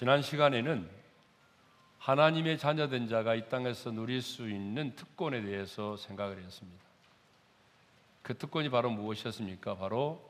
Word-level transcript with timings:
지난 0.00 0.22
시간에는 0.22 0.88
하나님의 1.98 2.56
자녀된 2.56 3.06
자가 3.06 3.34
이 3.34 3.50
땅에서 3.50 3.90
누릴 3.90 4.22
수 4.22 4.48
있는 4.48 4.96
특권에 4.96 5.42
대해서 5.42 5.98
생각을 5.98 6.42
했습니다. 6.42 6.82
그 8.22 8.38
특권이 8.38 8.70
바로 8.70 8.88
무엇이었습니까? 8.88 9.76
바로 9.76 10.26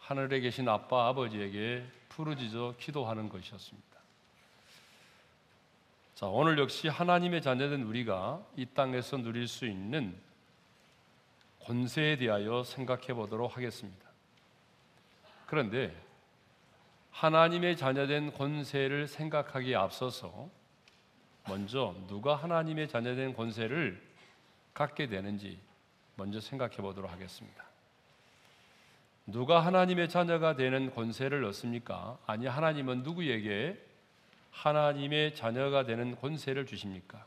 하늘에 0.00 0.40
계신 0.40 0.68
아빠 0.68 1.06
아버지에게 1.06 1.86
부르짖어 2.08 2.74
기도하는 2.80 3.28
것이었습니다. 3.28 3.98
자, 6.16 6.26
오늘 6.26 6.58
역시 6.58 6.88
하나님의 6.88 7.42
자녀된 7.42 7.82
우리가 7.82 8.44
이 8.56 8.66
땅에서 8.66 9.18
누릴 9.18 9.46
수 9.46 9.66
있는 9.66 10.18
권세에 11.60 12.16
대하여 12.16 12.64
생각해 12.64 13.14
보도록 13.14 13.56
하겠습니다. 13.56 14.04
그런데 15.46 15.94
하나님의 17.12 17.76
자녀된 17.76 18.32
권세를 18.32 19.06
생각하기에 19.06 19.76
앞서서 19.76 20.48
먼저 21.48 21.94
누가 22.08 22.34
하나님의 22.36 22.88
자녀된 22.88 23.34
권세를 23.34 24.02
갖게 24.74 25.06
되는지 25.06 25.58
먼저 26.16 26.40
생각해 26.40 26.76
보도록 26.76 27.10
하겠습니다. 27.10 27.64
누가 29.26 29.64
하나님의 29.64 30.08
자녀가 30.08 30.56
되는 30.56 30.92
권세를 30.92 31.44
얻습니까? 31.44 32.18
아니 32.26 32.46
하나님은 32.46 33.02
누구에게 33.02 33.78
하나님의 34.50 35.34
자녀가 35.34 35.84
되는 35.84 36.16
권세를 36.16 36.66
주십니까? 36.66 37.24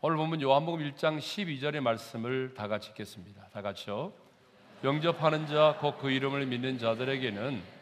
오늘 0.00 0.16
보면 0.16 0.42
요한복음 0.42 0.80
1장 0.80 1.18
12절의 1.18 1.80
말씀을 1.80 2.54
다 2.54 2.68
같이 2.68 2.90
읽겠습니다. 2.90 3.48
다 3.52 3.62
같이요. 3.62 4.12
영접하는 4.82 5.46
자, 5.46 5.78
곧 5.80 5.98
그 5.98 6.10
이름을 6.10 6.44
믿는 6.44 6.78
자들에게는 6.78 7.73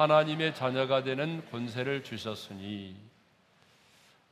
하나님의 0.00 0.54
자녀가 0.54 1.02
되는 1.02 1.44
권세를 1.50 2.02
주셨으니. 2.02 2.96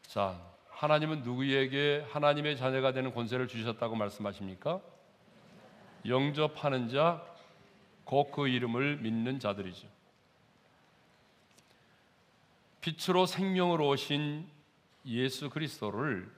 자, 0.01 0.41
하나님은 0.71 1.25
누구에게 1.25 2.07
하나님의 2.09 2.57
자녀가 2.57 2.93
되는 2.93 3.13
권세를 3.13 3.49
주셨다고 3.49 3.95
말씀하십니까? 3.95 4.81
영접하는 6.07 6.89
자, 6.89 7.23
곧 8.07 8.31
그 8.31 8.49
이름을 8.49 8.97
믿는 8.97 9.41
자들이죠. 9.41 9.87
빛으로 12.81 13.27
생명으로 13.27 13.89
오신 13.89 14.49
예수 15.05 15.51
그리스도를 15.51 16.33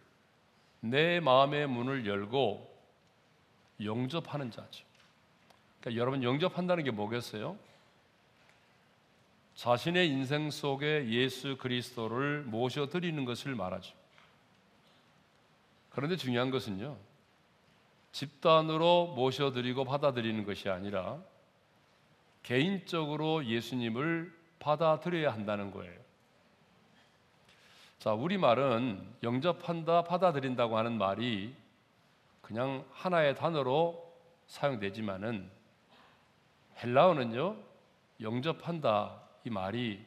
내 0.80 1.20
마음의 1.20 1.68
문을 1.68 2.04
열고 2.04 2.68
영접하는 3.84 4.50
자죠. 4.50 4.84
그러니까 5.80 6.00
여러분 6.00 6.24
영접한다는 6.24 6.82
게 6.82 6.90
뭐겠어요? 6.90 7.69
자신의 9.60 10.08
인생 10.08 10.50
속에 10.50 11.10
예수 11.10 11.58
그리스도를 11.58 12.44
모셔 12.44 12.86
드리는 12.86 13.26
것을 13.26 13.54
말하죠. 13.54 13.94
그런데 15.90 16.16
중요한 16.16 16.50
것은요. 16.50 16.96
집단으로 18.10 19.08
모셔 19.08 19.52
드리고 19.52 19.84
받아들이는 19.84 20.46
것이 20.46 20.70
아니라 20.70 21.18
개인적으로 22.42 23.44
예수님을 23.44 24.34
받아들여야 24.60 25.30
한다는 25.30 25.70
거예요. 25.72 26.00
자, 27.98 28.14
우리말은 28.14 29.16
영접한다, 29.22 30.04
받아들인다고 30.04 30.78
하는 30.78 30.96
말이 30.96 31.54
그냥 32.40 32.86
하나의 32.92 33.36
단어로 33.36 34.10
사용되지만은 34.46 35.50
헬라어는요, 36.82 37.56
영접한다 38.22 39.28
이 39.44 39.50
말이 39.50 40.04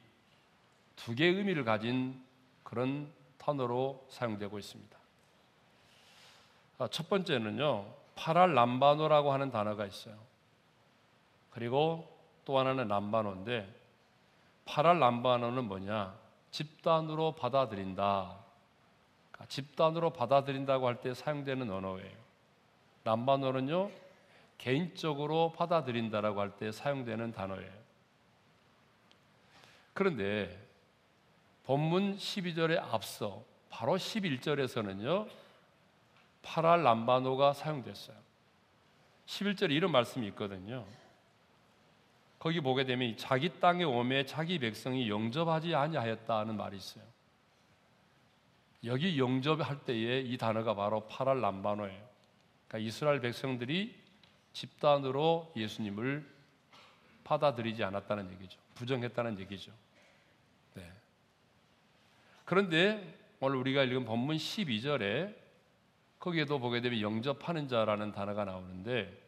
두 0.95 1.15
개의 1.15 1.33
의미를 1.35 1.63
가진 1.63 2.21
그런 2.63 3.11
단어로 3.37 4.05
사용되고 4.09 4.57
있습니다. 4.59 4.97
아, 6.79 6.87
첫 6.89 7.09
번째는요, 7.09 7.85
파랄 8.15 8.53
람바노라고 8.53 9.33
하는 9.33 9.51
단어가 9.51 9.85
있어요. 9.85 10.15
그리고 11.51 12.07
또 12.45 12.57
하나는 12.57 12.87
람바노인데, 12.87 13.67
파랄 14.65 14.99
람바노는 14.99 15.65
뭐냐? 15.65 16.15
집단으로 16.51 17.33
받아들인다. 17.33 18.37
그러니까 19.31 19.45
집단으로 19.47 20.11
받아들인다고 20.11 20.87
할 20.87 21.01
때 21.01 21.13
사용되는 21.13 21.69
언어예요. 21.69 22.17
람바노는요, 23.03 23.91
개인적으로 24.57 25.51
받아들인다라고 25.55 26.39
할 26.39 26.51
때 26.57 26.71
사용되는 26.71 27.33
단어예요. 27.33 27.82
그런데 29.93 30.59
본문 31.63 32.17
12절에 32.17 32.77
앞서 32.79 33.43
바로 33.69 33.95
11절에서는요, 33.95 35.27
파랄 36.41 36.83
람바노가 36.83 37.53
사용됐어요. 37.53 38.15
11절에 39.25 39.71
이런 39.71 39.91
말씀이 39.91 40.27
있거든요. 40.27 40.85
거기 42.37 42.59
보게 42.59 42.83
되면 42.83 43.15
자기 43.15 43.59
땅에 43.59 43.85
오매 43.85 44.25
자기 44.25 44.59
백성이 44.59 45.09
영접하지 45.09 45.73
아니하였다는 45.73 46.57
말이 46.57 46.75
있어요. 46.75 47.03
여기 48.83 49.17
영접할 49.17 49.85
때에 49.85 50.19
이 50.19 50.37
단어가 50.37 50.75
바로 50.75 51.07
파랄 51.07 51.39
람바노예요. 51.39 52.09
그러니까 52.67 52.77
이스라엘 52.79 53.21
백성들이 53.21 53.95
집단으로 54.51 55.53
예수님을 55.55 56.29
받아들이지 57.23 57.81
않았다는 57.83 58.29
얘기죠. 58.33 58.62
부정했다는 58.75 59.39
얘기죠. 59.39 59.71
네. 60.75 60.91
그런데 62.45 63.17
오늘 63.39 63.57
우리가 63.57 63.83
읽은 63.83 64.05
본문 64.05 64.37
12절에 64.37 65.35
거기에도 66.19 66.59
보게 66.59 66.79
되면 66.81 67.01
영접하는 67.01 67.67
자라는 67.67 68.13
단어가 68.13 68.45
나오는데 68.45 69.21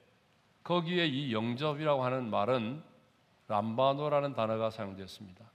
거기에 0.64 1.06
이 1.06 1.34
영접이라고 1.34 2.04
하는 2.04 2.30
말은 2.30 2.82
람바노라는 3.48 4.34
단어가 4.34 4.70
사용되었습니다. 4.70 5.46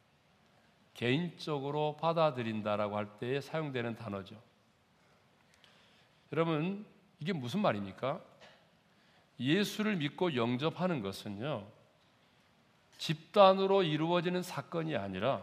개인적으로 0.95 1.97
받아들인다라고 2.01 2.97
할 2.97 3.19
때에 3.19 3.41
사용되는 3.41 3.97
단어죠. 3.97 4.41
여러분, 6.33 6.85
이게 7.19 7.33
무슨 7.33 7.61
말입니까? 7.61 8.21
예수를 9.41 9.97
믿고 9.97 10.37
영접하는 10.37 11.01
것은요, 11.01 11.67
집단으로 13.01 13.83
이루어지는 13.83 14.43
사건이 14.43 14.95
아니라 14.95 15.43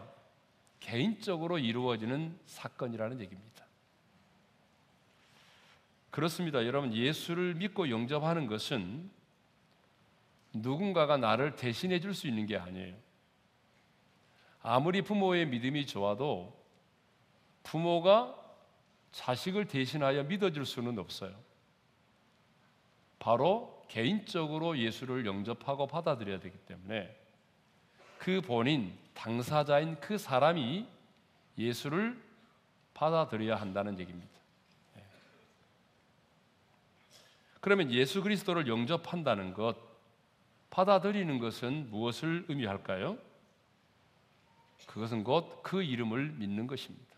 개인적으로 0.78 1.58
이루어지는 1.58 2.38
사건이라는 2.46 3.20
얘기입니다. 3.20 3.64
그렇습니다. 6.12 6.64
여러분, 6.64 6.94
예수를 6.94 7.54
믿고 7.54 7.90
영접하는 7.90 8.46
것은 8.46 9.10
누군가가 10.52 11.16
나를 11.16 11.56
대신해 11.56 11.98
줄 11.98 12.14
수 12.14 12.28
있는 12.28 12.46
게 12.46 12.56
아니에요. 12.56 12.94
아무리 14.62 15.02
부모의 15.02 15.46
믿음이 15.48 15.86
좋아도 15.86 16.56
부모가 17.64 18.36
자식을 19.10 19.66
대신하여 19.66 20.22
믿어줄 20.22 20.64
수는 20.64 20.96
없어요. 20.96 21.34
바로 23.18 23.84
개인적으로 23.88 24.78
예수를 24.78 25.26
영접하고 25.26 25.88
받아들여야 25.88 26.38
되기 26.38 26.56
때문에 26.58 27.17
그 28.28 28.42
본인, 28.42 28.92
당사자인 29.14 29.98
그 30.00 30.18
사람이 30.18 30.86
예수를 31.56 32.14
받아들여야 32.92 33.56
한다는 33.56 33.98
얘기입니다. 33.98 34.38
네. 34.94 35.02
그러면 37.62 37.90
예수 37.90 38.22
그리스도를 38.22 38.68
영접한다는 38.68 39.54
것, 39.54 39.78
받아들이는 40.68 41.38
것은 41.38 41.88
무엇을 41.88 42.44
의미할까요? 42.50 43.16
그것은 44.88 45.24
곧 45.24 45.62
그 45.62 45.82
이름을 45.82 46.32
믿는 46.32 46.66
것입니다. 46.66 47.16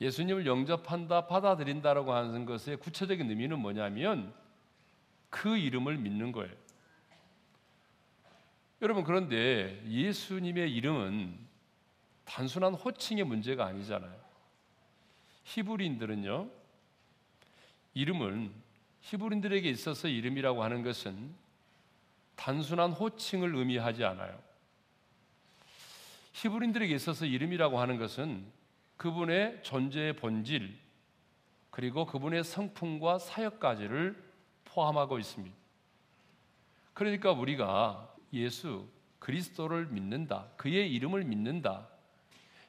예수님을 0.00 0.46
영접한다, 0.46 1.26
받아들인다라고 1.26 2.14
하는 2.14 2.46
것의 2.46 2.78
구체적인 2.78 3.28
의미는 3.28 3.58
뭐냐면 3.58 4.32
그 5.28 5.58
이름을 5.58 5.98
믿는 5.98 6.32
거예요. 6.32 6.65
여러분 8.82 9.04
그런데 9.04 9.82
예수님의 9.88 10.74
이름은 10.74 11.38
단순한 12.26 12.74
호칭의 12.74 13.24
문제가 13.24 13.64
아니잖아요. 13.66 14.14
히브리인들은요. 15.44 16.50
이름은 17.94 18.52
히브리인들에게 19.00 19.70
있어서 19.70 20.08
이름이라고 20.08 20.62
하는 20.62 20.82
것은 20.82 21.34
단순한 22.34 22.92
호칭을 22.92 23.54
의미하지 23.54 24.04
않아요. 24.04 24.38
히브리인들에게 26.32 26.94
있어서 26.94 27.24
이름이라고 27.24 27.80
하는 27.80 27.96
것은 27.96 28.44
그분의 28.98 29.62
존재의 29.62 30.16
본질 30.16 30.76
그리고 31.70 32.04
그분의 32.04 32.44
성품과 32.44 33.20
사역까지를 33.20 34.22
포함하고 34.66 35.18
있습니다. 35.18 35.56
그러니까 36.92 37.32
우리가 37.32 38.15
예수 38.36 38.88
그리스도를 39.18 39.86
믿는다. 39.86 40.48
그의 40.56 40.92
이름을 40.92 41.24
믿는다. 41.24 41.88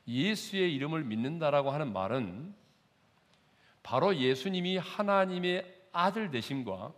예수의 0.08 0.74
이름을 0.75 1.04
믿는다라고 1.04 1.72
하는 1.72 1.92
말은 1.92 2.56
바로 3.84 4.16
예수님이 4.16 4.78
하나님의 4.78 5.75
아들 5.92 6.31
되심과 6.31 6.94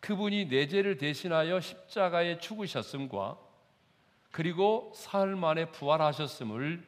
그분이 0.00 0.48
내 0.48 0.66
죄를 0.66 0.98
대신하여 0.98 1.60
십자가에 1.60 2.38
죽으셨음과 2.38 3.38
그리고 4.30 4.92
사흘 4.94 5.36
만에 5.36 5.66
부활하셨음을 5.66 6.84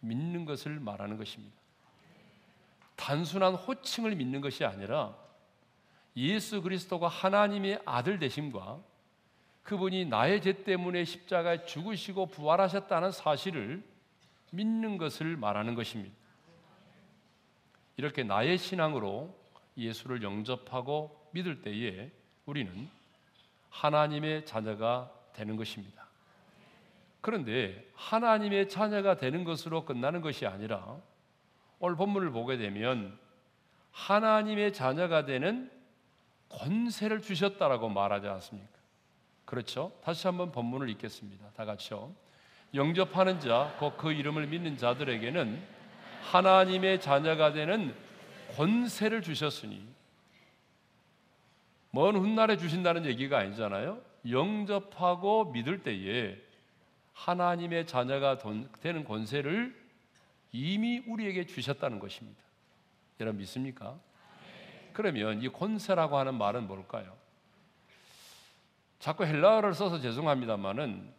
믿는 0.00 0.44
것을 0.44 0.80
말하는 0.80 1.16
것입니다. 1.16 1.54
단순한 2.96 3.54
호칭을 3.54 4.16
믿는 4.16 4.40
것이 4.40 4.64
아니라 4.64 5.16
예수 6.16 6.62
그리스도가 6.62 7.08
하나님의 7.08 7.82
아들 7.84 8.18
되심과 8.18 8.82
그분이 9.66 10.04
나의 10.06 10.40
죄 10.40 10.62
때문에 10.62 11.04
십자가에 11.04 11.64
죽으시고 11.64 12.26
부활하셨다는 12.26 13.10
사실을 13.10 13.82
믿는 14.52 14.96
것을 14.96 15.36
말하는 15.36 15.74
것입니다. 15.74 16.14
이렇게 17.96 18.22
나의 18.22 18.58
신앙으로 18.58 19.36
예수를 19.76 20.22
영접하고 20.22 21.30
믿을 21.32 21.62
때에 21.62 22.12
우리는 22.46 22.88
하나님의 23.70 24.46
자녀가 24.46 25.10
되는 25.32 25.56
것입니다. 25.56 26.06
그런데 27.20 27.84
하나님의 27.94 28.68
자녀가 28.68 29.16
되는 29.16 29.42
것으로 29.42 29.84
끝나는 29.84 30.20
것이 30.20 30.46
아니라 30.46 30.96
오늘 31.80 31.96
본문을 31.96 32.30
보게 32.30 32.56
되면 32.56 33.18
하나님의 33.90 34.72
자녀가 34.72 35.24
되는 35.24 35.72
권세를 36.50 37.20
주셨다라고 37.20 37.88
말하지 37.88 38.28
않습니까? 38.28 38.75
그렇죠? 39.46 39.92
다시 40.04 40.26
한번 40.26 40.52
본문을 40.52 40.90
읽겠습니다. 40.90 41.46
다 41.54 41.64
같이요. 41.64 42.12
영접하는 42.74 43.40
자, 43.40 43.74
곧 43.78 43.96
그 43.96 44.12
이름을 44.12 44.48
믿는 44.48 44.76
자들에게는 44.76 45.62
하나님의 46.24 47.00
자녀가 47.00 47.52
되는 47.52 47.94
권세를 48.56 49.22
주셨으니 49.22 49.86
먼 51.92 52.16
훗날에 52.16 52.56
주신다는 52.58 53.06
얘기가 53.06 53.38
아니잖아요. 53.38 54.02
영접하고 54.28 55.46
믿을 55.52 55.82
때에 55.82 56.36
하나님의 57.14 57.86
자녀가 57.86 58.38
되는 58.80 59.04
권세를 59.04 59.74
이미 60.52 61.02
우리에게 61.06 61.46
주셨다는 61.46 62.00
것입니다. 62.00 62.42
여러분 63.20 63.38
믿습니까? 63.38 63.98
그러면 64.92 65.42
이 65.42 65.48
권세라고 65.48 66.18
하는 66.18 66.34
말은 66.34 66.66
뭘까요? 66.66 67.16
자꾸 68.98 69.24
헬라어를 69.24 69.74
써서 69.74 70.00
죄송합니다만은 70.00 71.14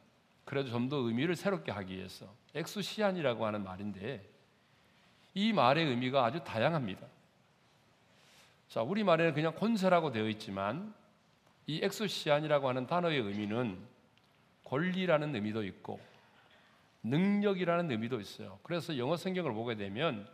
그래도 0.45 0.69
좀 0.69 0.87
더 0.89 0.97
의미를 0.97 1.35
새롭게 1.35 1.71
하기 1.71 1.95
위해서 1.95 2.33
엑수시안이라고 2.55 3.45
하는 3.45 3.63
말인데 3.63 4.25
이 5.33 5.51
말의 5.53 5.85
의미가 5.85 6.23
아주 6.23 6.43
다양합니다. 6.43 7.05
자, 8.69 8.81
우리 8.81 9.03
말에는 9.03 9.33
그냥 9.33 9.53
권세라고 9.55 10.11
되어 10.11 10.27
있지만 10.29 10.93
이 11.67 11.81
ἐξουσίαν이라고 11.83 12.69
하는 12.69 12.87
단어의 12.87 13.19
의미는 13.19 13.77
권리라는 14.63 15.35
의미도 15.35 15.63
있고 15.65 15.99
능력이라는 17.03 17.91
의미도 17.91 18.19
있어요. 18.19 18.59
그래서 18.63 18.97
영어 18.97 19.15
성경을 19.17 19.53
보게 19.53 19.75
되면 19.75 20.27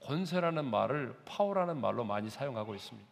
권세라는 0.00 0.66
말을 0.70 1.18
파워라는 1.24 1.80
말로 1.80 2.04
많이 2.04 2.30
사용하고 2.30 2.74
있습니다. 2.74 3.08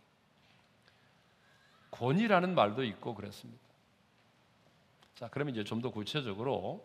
권위라는 1.90 2.54
말도 2.54 2.84
있고 2.84 3.14
그렇습니다. 3.14 3.63
자, 5.24 5.28
그러면 5.30 5.54
이제 5.54 5.64
좀 5.64 5.80
더 5.80 5.88
구체적으로 5.88 6.84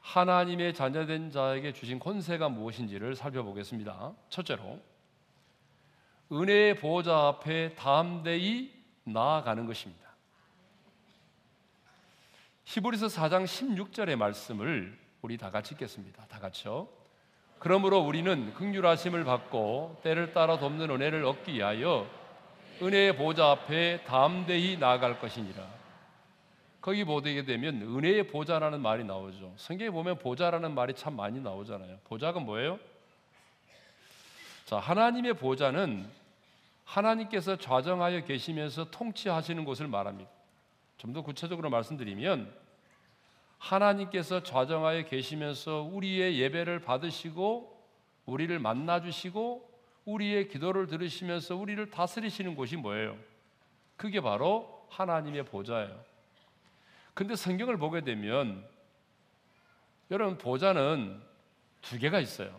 하나님의 0.00 0.72
자녀된 0.72 1.30
자에게 1.30 1.74
주신 1.74 1.98
권세가 1.98 2.48
무엇인지를 2.48 3.14
살펴보겠습니다. 3.14 4.14
첫째로 4.30 4.80
은혜의 6.32 6.76
보호자 6.76 7.28
앞에 7.28 7.74
담대히 7.74 8.72
나아가는 9.04 9.66
것입니다. 9.66 10.08
히브리서 12.64 13.08
4장 13.08 13.44
16절의 13.44 14.16
말씀을 14.16 14.98
우리 15.20 15.36
다 15.36 15.50
같이 15.50 15.74
읽겠습니다. 15.74 16.24
다 16.24 16.38
같이요. 16.38 16.88
그러므로 17.58 17.98
우리는 17.98 18.54
극률하심을 18.54 19.24
받고 19.24 20.00
때를 20.02 20.32
따라 20.32 20.58
돕는 20.58 20.88
은혜를 20.88 21.26
얻기 21.26 21.52
위하여 21.52 22.08
은혜의 22.80 23.18
보좌 23.18 23.50
앞에 23.50 24.04
담대히 24.04 24.78
나아갈 24.78 25.20
것이니라. 25.20 25.79
거기 26.80 27.04
보게 27.04 27.44
되면 27.44 27.82
은혜의 27.82 28.28
보좌라는 28.28 28.80
말이 28.80 29.04
나오죠. 29.04 29.52
성경에 29.56 29.90
보면 29.90 30.18
보좌라는 30.18 30.74
말이 30.74 30.94
참 30.94 31.14
많이 31.14 31.40
나오잖아요. 31.40 31.98
보좌가 32.04 32.40
뭐예요? 32.40 32.78
자, 34.64 34.78
하나님의 34.78 35.34
보좌는 35.34 36.08
하나님께서 36.84 37.56
좌정하여 37.56 38.24
계시면서 38.24 38.90
통치하시는 38.90 39.64
곳을 39.64 39.88
말합니다. 39.88 40.30
좀 40.96 41.12
더 41.12 41.22
구체적으로 41.22 41.70
말씀드리면 41.70 42.52
하나님께서 43.58 44.42
좌정하여 44.42 45.04
계시면서 45.04 45.88
우리의 45.92 46.38
예배를 46.38 46.80
받으시고 46.80 47.78
우리를 48.26 48.58
만나 48.58 49.00
주시고 49.00 49.68
우리의 50.04 50.48
기도를 50.48 50.86
들으시면서 50.86 51.56
우리를 51.56 51.90
다스리시는 51.90 52.54
곳이 52.54 52.76
뭐예요? 52.76 53.16
그게 53.96 54.20
바로 54.20 54.86
하나님의 54.90 55.44
보좌예요. 55.44 56.09
근데 57.20 57.36
성경을 57.36 57.76
보게 57.76 58.00
되면 58.00 58.66
여러분 60.10 60.38
보좌는 60.38 61.20
두 61.82 61.98
개가 61.98 62.18
있어요. 62.18 62.58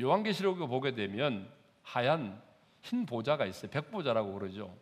요한계시록을 0.00 0.68
보게 0.68 0.94
되면 0.94 1.50
하얀 1.82 2.40
흰 2.80 3.04
보좌가 3.04 3.44
있어요. 3.46 3.72
백보좌라고 3.72 4.38
그러죠. 4.38 4.72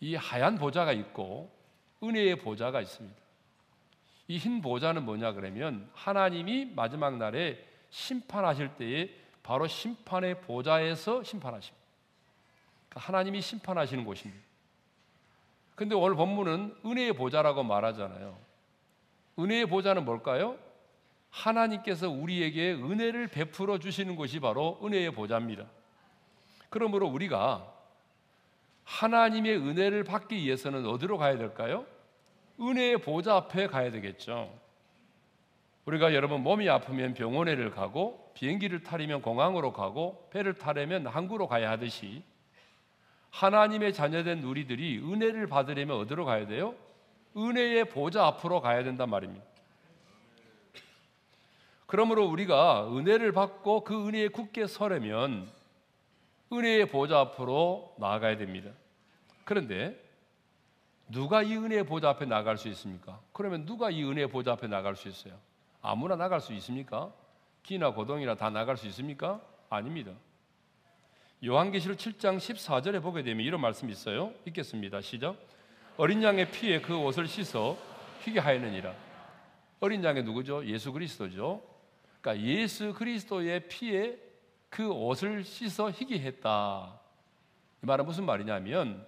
이 0.00 0.14
하얀 0.14 0.56
보좌가 0.56 0.92
있고 0.94 1.54
은혜의 2.02 2.38
보좌가 2.38 2.80
있습니다. 2.80 3.20
이 4.28 4.38
흰 4.38 4.62
보좌는 4.62 5.04
뭐냐 5.04 5.32
그러면 5.32 5.90
하나님이 5.92 6.72
마지막 6.74 7.18
날에 7.18 7.62
심판하실 7.90 8.76
때에 8.76 9.10
바로 9.42 9.66
심판의 9.66 10.40
보좌에서 10.40 11.24
심판하십니다. 11.24 11.84
그러니까 12.88 13.06
하나님이 13.06 13.42
심판하시는 13.42 14.02
곳입니다. 14.06 14.53
근데 15.74 15.94
오늘 15.94 16.16
본문은 16.16 16.76
은혜의 16.84 17.14
보좌라고 17.14 17.62
말하잖아요. 17.62 18.36
은혜의 19.38 19.66
보좌는 19.66 20.04
뭘까요? 20.04 20.56
하나님께서 21.30 22.08
우리에게 22.08 22.74
은혜를 22.74 23.28
베풀어 23.28 23.78
주시는 23.78 24.14
곳이 24.14 24.38
바로 24.38 24.78
은혜의 24.84 25.10
보좌입니다. 25.12 25.66
그러므로 26.70 27.08
우리가 27.08 27.72
하나님의 28.84 29.56
은혜를 29.56 30.04
받기 30.04 30.36
위해서는 30.36 30.86
어디로 30.86 31.18
가야 31.18 31.36
될까요? 31.36 31.86
은혜의 32.60 32.98
보좌 32.98 33.34
앞에 33.36 33.66
가야 33.66 33.90
되겠죠. 33.90 34.56
우리가 35.86 36.14
여러분 36.14 36.42
몸이 36.42 36.68
아프면 36.68 37.14
병원에를 37.14 37.70
가고 37.70 38.30
비행기를 38.34 38.82
타려면 38.84 39.20
공항으로 39.20 39.72
가고 39.72 40.28
배를 40.30 40.54
타려면 40.54 41.06
항구로 41.06 41.48
가야 41.48 41.70
하듯이 41.70 42.22
하나님의 43.34 43.92
자녀된 43.92 44.44
우리들이 44.44 44.98
은혜를 44.98 45.48
받으려면 45.48 45.96
어디로 45.98 46.24
가야 46.24 46.46
돼요? 46.46 46.76
은혜의 47.36 47.86
보좌 47.90 48.26
앞으로 48.26 48.60
가야 48.60 48.84
된단 48.84 49.10
말입니다. 49.10 49.44
그러므로 51.86 52.26
우리가 52.26 52.96
은혜를 52.96 53.32
받고 53.32 53.82
그 53.82 54.06
은혜에 54.06 54.28
굳게 54.28 54.68
서려면 54.68 55.50
은혜의 56.52 56.90
보좌 56.90 57.18
앞으로 57.18 57.96
나아가야 57.98 58.36
됩니다. 58.36 58.70
그런데 59.44 60.00
누가 61.08 61.42
이 61.42 61.56
은혜의 61.56 61.86
보좌 61.86 62.10
앞에 62.10 62.26
나갈 62.26 62.56
수 62.56 62.68
있습니까? 62.68 63.20
그러면 63.32 63.66
누가 63.66 63.90
이 63.90 64.04
은혜의 64.04 64.28
보좌 64.28 64.52
앞에 64.52 64.68
나갈 64.68 64.94
수 64.94 65.08
있어요? 65.08 65.34
아무나 65.82 66.14
나갈 66.14 66.40
수 66.40 66.52
있습니까? 66.54 67.12
기나 67.64 67.90
고동이나 67.90 68.36
다 68.36 68.50
나갈 68.50 68.76
수 68.76 68.86
있습니까? 68.86 69.40
아닙니다. 69.70 70.12
요한계시록 71.42 71.98
7장 71.98 72.36
14절에 72.36 73.02
보게 73.02 73.22
되면 73.22 73.44
이런 73.44 73.60
말씀이 73.60 73.92
있어요. 73.92 74.32
읽겠습니다. 74.46 75.00
시작. 75.00 75.36
어린 75.96 76.22
양의 76.22 76.50
피에 76.50 76.80
그 76.80 76.96
옷을 76.96 77.26
씻어 77.26 77.76
희게 78.22 78.40
하였느니라. 78.40 78.94
어린 79.80 80.02
양이 80.04 80.22
누구죠? 80.22 80.64
예수 80.66 80.92
그리스도죠. 80.92 81.62
그러니까 82.20 82.46
예수 82.46 82.94
그리스도의 82.94 83.68
피에 83.68 84.18
그 84.70 84.88
옷을 84.90 85.44
씻어 85.44 85.90
희게 85.90 86.18
했다. 86.20 86.98
이 87.82 87.86
말은 87.86 88.06
무슨 88.06 88.24
말이냐면 88.24 89.06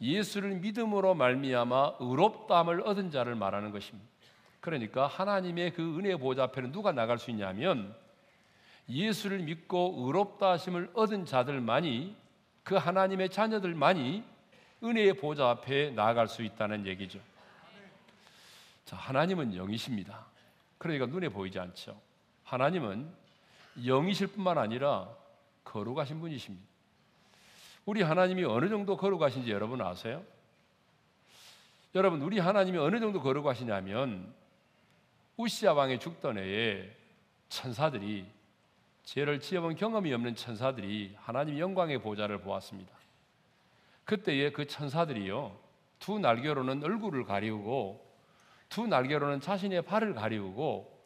예수를 0.00 0.56
믿음으로 0.56 1.14
말미암아 1.14 1.96
의롭다함을 2.00 2.80
얻은 2.82 3.10
자를 3.10 3.34
말하는 3.34 3.70
것입니다. 3.70 4.08
그러니까 4.60 5.06
하나님의 5.06 5.74
그 5.74 5.98
은혜 5.98 6.16
보좌 6.16 6.44
앞에는 6.44 6.72
누가 6.72 6.92
나갈 6.92 7.18
수 7.18 7.30
있냐면 7.30 7.94
예수를 8.90 9.40
믿고 9.40 9.94
의롭다 9.98 10.50
하심을 10.50 10.90
얻은 10.94 11.24
자들만이 11.24 12.16
그 12.64 12.74
하나님의 12.74 13.30
자녀들만이 13.30 14.24
은혜의 14.82 15.14
보좌 15.14 15.50
앞에 15.50 15.90
나아갈 15.90 16.28
수 16.28 16.42
있다는 16.42 16.86
얘기죠. 16.86 17.20
자, 18.84 18.96
하나님은 18.96 19.54
영이십니다. 19.54 20.26
그러니까 20.78 21.06
눈에 21.06 21.28
보이지 21.28 21.58
않죠. 21.58 22.00
하나님은 22.44 23.08
영이실 23.84 24.28
뿐만 24.28 24.58
아니라 24.58 25.08
거룩하신 25.64 26.20
분이십니다. 26.20 26.66
우리 27.86 28.02
하나님이 28.02 28.44
어느 28.44 28.68
정도 28.68 28.96
거룩하신지 28.96 29.50
여러분 29.50 29.80
아세요? 29.80 30.24
여러분, 31.94 32.22
우리 32.22 32.38
하나님이 32.38 32.78
어느 32.78 33.00
정도 33.00 33.20
거룩하시냐면 33.20 34.32
우시아 35.36 35.72
왕의 35.72 35.98
죽던 36.00 36.38
해에 36.38 36.96
천사들이 37.48 38.26
죄를 39.10 39.40
지어본 39.40 39.74
경험이 39.74 40.14
없는 40.14 40.36
천사들이 40.36 41.16
하나님 41.18 41.58
영광의 41.58 42.00
보좌를 42.00 42.40
보았습니다. 42.42 42.92
그때에 44.04 44.52
그 44.52 44.68
천사들이요 44.68 45.58
두 45.98 46.20
날개로는 46.20 46.84
얼굴을 46.84 47.24
가리우고 47.24 48.08
두 48.68 48.86
날개로는 48.86 49.40
자신의 49.40 49.82
발을 49.82 50.14
가리우고 50.14 50.96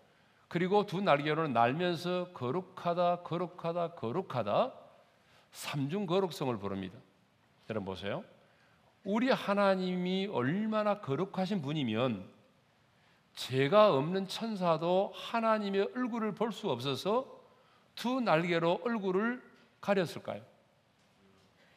그리고 0.49 0.85
두 0.85 1.01
날개로는 1.01 1.55
날면서 1.55 2.33
거룩하다 2.35 3.23
거룩하다 3.23 3.93
거룩하다 3.93 4.75
삼중 5.53 6.05
거룩성을 6.05 6.55
부릅니다. 6.59 6.99
여러분 7.71 7.87
보세요. 7.87 8.23
우리 9.03 9.31
하나님이 9.31 10.27
얼마나 10.27 11.01
거룩하신 11.01 11.63
분이면 11.63 12.29
죄가 13.33 13.95
없는 13.95 14.29
천사도 14.29 15.15
하나님의 15.15 15.93
얼굴을 15.97 16.35
볼 16.35 16.53
수 16.53 16.71
없어서 16.71 17.44
두 17.95 18.21
날개로 18.21 18.81
얼굴을 18.85 19.43
가렸을까요? 19.81 20.43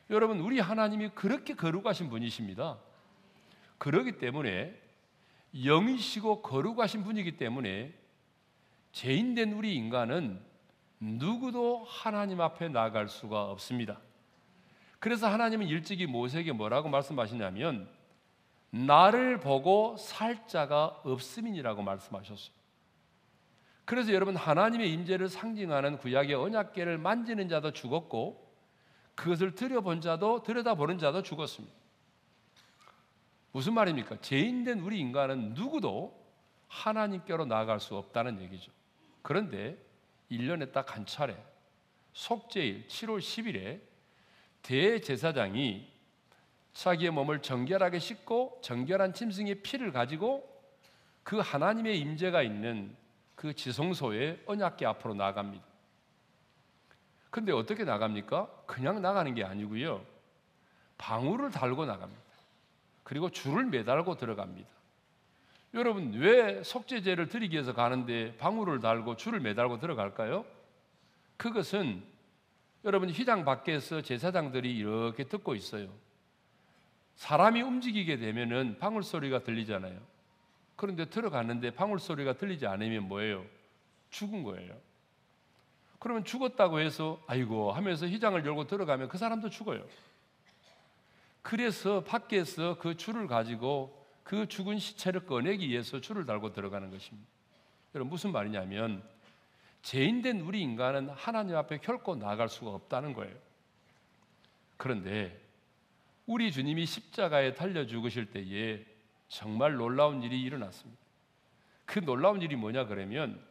여러분, 0.10 0.40
우리 0.40 0.60
하나님이 0.60 1.10
그렇게 1.10 1.54
거룩하신 1.54 2.10
분이십니다. 2.10 2.78
그러기 3.78 4.18
때문에 4.18 4.80
영이시고 5.54 6.42
거룩하신 6.42 7.04
분이기 7.04 7.38
때문에 7.38 7.94
죄인된 8.92 9.54
우리 9.54 9.76
인간은 9.76 10.42
누구도 11.00 11.84
하나님 11.86 12.42
앞에 12.42 12.70
나갈 12.70 13.08
수가 13.08 13.52
없습니다. 13.52 14.00
그래서 15.00 15.28
하나님은 15.28 15.68
일찍이 15.68 16.08
모세에게 16.08 16.54
뭐라고 16.54 16.90
말씀하시냐면 16.90 17.88
나를 18.72 19.40
보고 19.40 19.96
살 19.98 20.48
자가 20.48 21.02
없음이니라고 21.04 21.84
말씀하셨어요. 21.84 22.57
그래서 23.88 24.12
여러분 24.12 24.36
하나님의 24.36 24.91
임재를 24.91 25.29
상징하는 25.29 25.98
구약의 26.00 26.36
언약궤를 26.36 26.98
만지는 26.98 27.48
자도 27.48 27.72
죽었고 27.72 28.46
그것을 29.15 29.56
들여본 29.56 30.01
자도 30.01 30.44
들여다보는 30.44 30.98
자도 30.98 31.24
죽었습니다. 31.24 31.74
무슨 33.53 33.74
말입니까? 33.75 34.20
죄인된 34.20 34.82
우리 34.82 35.00
인간은 35.00 35.53
누구도 35.53 36.22
하나님께로 36.67 37.46
나아갈 37.46 37.79
수 37.79 37.96
없다는 37.96 38.41
얘기죠. 38.41 38.74
그런데 39.22 39.77
1년에 40.29 40.74
딱 40.74 40.94
한 40.94 41.06
차례 41.06 41.38
속죄일 42.12 42.88
7월 42.88 43.20
10일에 43.20 43.79
대제사장이 44.63 45.89
자기의 46.74 47.12
몸을 47.12 47.41
정결하게 47.41 48.00
씻고 48.00 48.60
정결한 48.62 49.13
짐승의 49.13 49.62
피를 49.62 49.94
가지고 49.94 50.46
그 51.24 51.38
하나님의 51.38 51.98
임재가 52.00 52.44
있는 52.44 52.94
그 53.38 53.53
지성소에 53.53 54.41
언약궤 54.48 54.88
앞으로 54.88 55.13
나갑니다. 55.13 55.63
근데 57.29 57.51
어떻게 57.51 57.84
나갑니까? 57.84 58.50
그냥 58.65 59.00
나가는 59.00 59.32
게 59.36 59.44
아니고요. 59.44 60.03
방울을 60.98 61.51
달고 61.51 61.86
나갑니다. 61.86 62.22
그리고 63.03 63.29
줄을 63.29 63.65
매달고 63.65 64.17
들어갑니다. 64.17 64.67
여러분 65.75 66.13
왜 66.13 66.63
속죄제를 66.63 67.29
드리기 67.29 67.53
위해서 67.53 67.74
가는데 67.74 68.36
방울을 68.38 68.79
달고 68.79 69.17
줄을 69.17 69.39
매달고 69.39 69.79
들어갈까요? 69.79 70.44
그것은 71.38 72.01
여러분 72.86 73.12
휘장 73.12 73.46
밖에서 73.46 74.01
제사장들이 74.01 74.75
이렇게 74.75 75.25
듣고 75.25 75.53
있어요. 75.53 75.89
사람이 77.17 77.62
움직이게 77.62 78.17
되면은 78.17 78.79
방울 78.79 79.03
소리가 79.03 79.44
들리잖아요. 79.44 80.17
그런데 80.78 81.10
들어갔는데 81.10 81.72
방울 81.72 82.00
소리가 82.00 82.34
들리지 82.38 82.66
않으면 82.68 83.04
뭐예요? 83.10 83.44
죽은 84.12 84.44
거예요. 84.44 84.78
그러면 86.00 86.24
죽었다고 86.24 86.80
해서 86.80 87.22
아이고 87.28 87.72
하면서 87.72 88.08
휘장을 88.08 88.46
열고 88.46 88.68
들어가면 88.68 89.10
그 89.10 89.18
사람도 89.18 89.50
죽어요. 89.50 89.86
그래서 91.42 92.04
밖에서 92.04 92.78
그 92.78 92.96
줄을 92.96 93.28
가지고 93.28 94.06
그 94.24 94.48
죽은 94.48 94.78
시체를 94.78 95.26
꺼내기 95.26 95.68
위해서 95.68 96.00
줄을 96.00 96.26
달고 96.26 96.54
들어가는 96.54 96.92
것입니다. 96.92 97.28
여러분 97.96 98.12
무슨 98.12 98.32
말이냐면 98.32 99.02
죄인된 99.82 100.42
우리 100.42 100.62
인간은 100.62 101.10
하나님 101.10 101.56
앞에 101.56 101.80
결코 101.80 102.16
나갈 102.16 102.50
수가 102.50 102.72
없다는 102.72 103.14
거예요. 103.14 103.34
그런데 104.76 105.42
우리 106.28 106.52
주님이 106.52 106.86
십자가에 106.86 107.56
달려 107.56 107.88
죽으실 107.88 108.30
때에 108.30 108.86
정말 109.28 109.76
놀라운 109.76 110.24
일이 110.24 110.42
일어났습니다. 110.42 111.02
그 111.86 112.00
놀라운 112.00 112.42
일이 112.42 112.56
뭐냐 112.56 112.86
그러면 112.86 113.42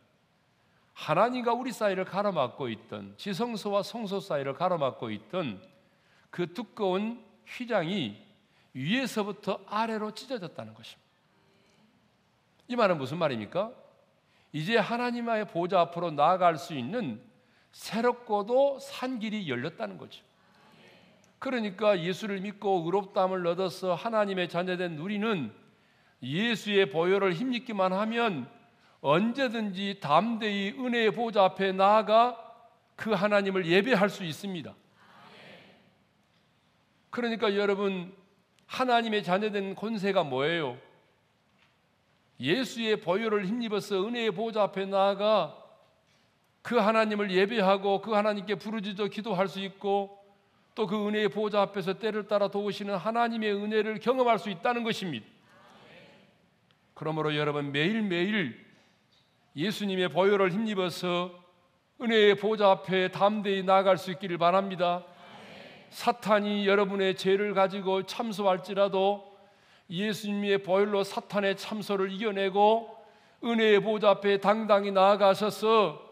하나님과 0.94 1.52
우리 1.52 1.72
사이를 1.72 2.04
가로막고 2.04 2.68
있던 2.68 3.14
지성소와 3.18 3.82
성소 3.82 4.20
사이를 4.20 4.54
가로막고 4.54 5.10
있던 5.10 5.62
그 6.30 6.52
두꺼운 6.54 7.22
휘장이 7.46 8.22
위에서부터 8.72 9.60
아래로 9.66 10.12
찢어졌다는 10.12 10.74
것입니다. 10.74 11.06
이 12.68 12.76
말은 12.76 12.98
무슨 12.98 13.18
말입니까? 13.18 13.72
이제 14.52 14.76
하나님의 14.76 15.48
보좌 15.48 15.80
앞으로 15.80 16.10
나아갈 16.10 16.56
수 16.56 16.74
있는 16.74 17.20
새롭고도 17.72 18.78
산 18.80 19.18
길이 19.18 19.48
열렸다는 19.48 19.98
거죠. 19.98 20.22
그러니까 21.38 22.00
예수를 22.00 22.40
믿고 22.40 22.82
의롭다함을 22.86 23.46
얻어서 23.46 23.94
하나님의 23.94 24.48
자녀된 24.48 24.98
우리는 24.98 25.52
예수의 26.22 26.90
보혈을 26.90 27.34
힘입기만 27.34 27.92
하면 27.92 28.48
언제든지 29.00 29.98
담대히 30.00 30.74
은혜의 30.78 31.12
보좌 31.12 31.44
앞에 31.44 31.72
나아가 31.72 32.36
그 32.96 33.12
하나님을 33.12 33.66
예배할 33.66 34.08
수 34.08 34.24
있습니다. 34.24 34.74
그러니까 37.10 37.54
여러분 37.54 38.14
하나님의 38.66 39.22
자녀된 39.22 39.74
권세가 39.74 40.24
뭐예요? 40.24 40.78
예수의 42.40 43.00
보혈을 43.00 43.46
힘입어서 43.46 44.06
은혜의 44.06 44.32
보좌 44.32 44.64
앞에 44.64 44.86
나아가 44.86 45.62
그 46.62 46.76
하나님을 46.76 47.30
예배하고 47.30 48.00
그 48.00 48.12
하나님께 48.12 48.56
부르짖어 48.56 49.06
기도할 49.08 49.48
수 49.48 49.60
있고 49.60 50.16
또 50.74 50.86
그 50.86 51.08
은혜의 51.08 51.30
보좌 51.30 51.62
앞에서 51.62 51.94
때를 51.94 52.28
따라 52.28 52.48
도우시는 52.48 52.96
하나님의 52.96 53.54
은혜를 53.54 53.98
경험할 53.98 54.38
수 54.38 54.50
있다는 54.50 54.84
것입니다. 54.84 55.26
그러므로 56.96 57.36
여러분 57.36 57.72
매일매일 57.72 58.58
예수님의 59.54 60.08
보혈을 60.08 60.50
힘입어서 60.50 61.30
은혜의 62.00 62.36
보좌 62.36 62.70
앞에 62.70 63.08
담대히 63.08 63.62
나아갈 63.62 63.98
수 63.98 64.10
있기를 64.12 64.38
바랍니다. 64.38 65.04
사탄이 65.90 66.66
여러분의 66.66 67.16
죄를 67.16 67.52
가지고 67.52 68.04
참소할지라도 68.04 69.36
예수님의 69.90 70.62
보혈로 70.62 71.04
사탄의 71.04 71.58
참소를 71.58 72.10
이겨내고 72.12 72.96
은혜의 73.44 73.80
보좌 73.80 74.10
앞에 74.12 74.38
당당히 74.40 74.90
나아가셔서 74.90 76.02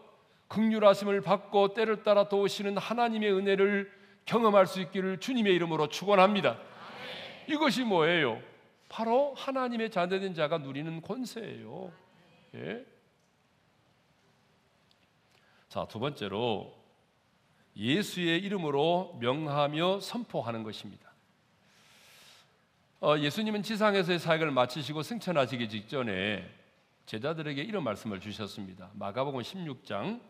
극률하심을 0.49 1.21
받고 1.21 1.73
때를 1.73 2.03
따라 2.03 2.29
도우시는 2.29 2.77
하나님의 2.77 3.33
은혜를 3.33 3.91
경험할 4.25 4.67
수 4.67 4.81
있기를 4.81 5.19
주님의 5.19 5.51
이름으로 5.55 5.87
축원합니다. 5.87 6.59
이것이 7.47 7.83
뭐예요? 7.83 8.39
바로 8.89 9.33
하나님의 9.35 9.91
자녀된 9.91 10.33
자가 10.33 10.59
누리는 10.59 11.01
권세예요. 11.01 11.91
예? 12.55 12.85
자, 15.67 15.85
두 15.87 15.99
번째로 15.99 16.73
예수의 17.75 18.39
이름으로 18.39 19.17
명하며 19.19 19.99
선포하는 19.99 20.63
것입니다. 20.63 21.11
어, 23.01 23.17
예수님은 23.19 23.63
지상에서의 23.63 24.19
사역을 24.19 24.51
마치시고 24.51 25.03
승천하시기 25.03 25.69
직전에 25.69 26.49
제자들에게 27.05 27.61
이런 27.61 27.83
말씀을 27.83 28.19
주셨습니다. 28.19 28.89
마가복음 28.93 29.41
16장 29.41 30.21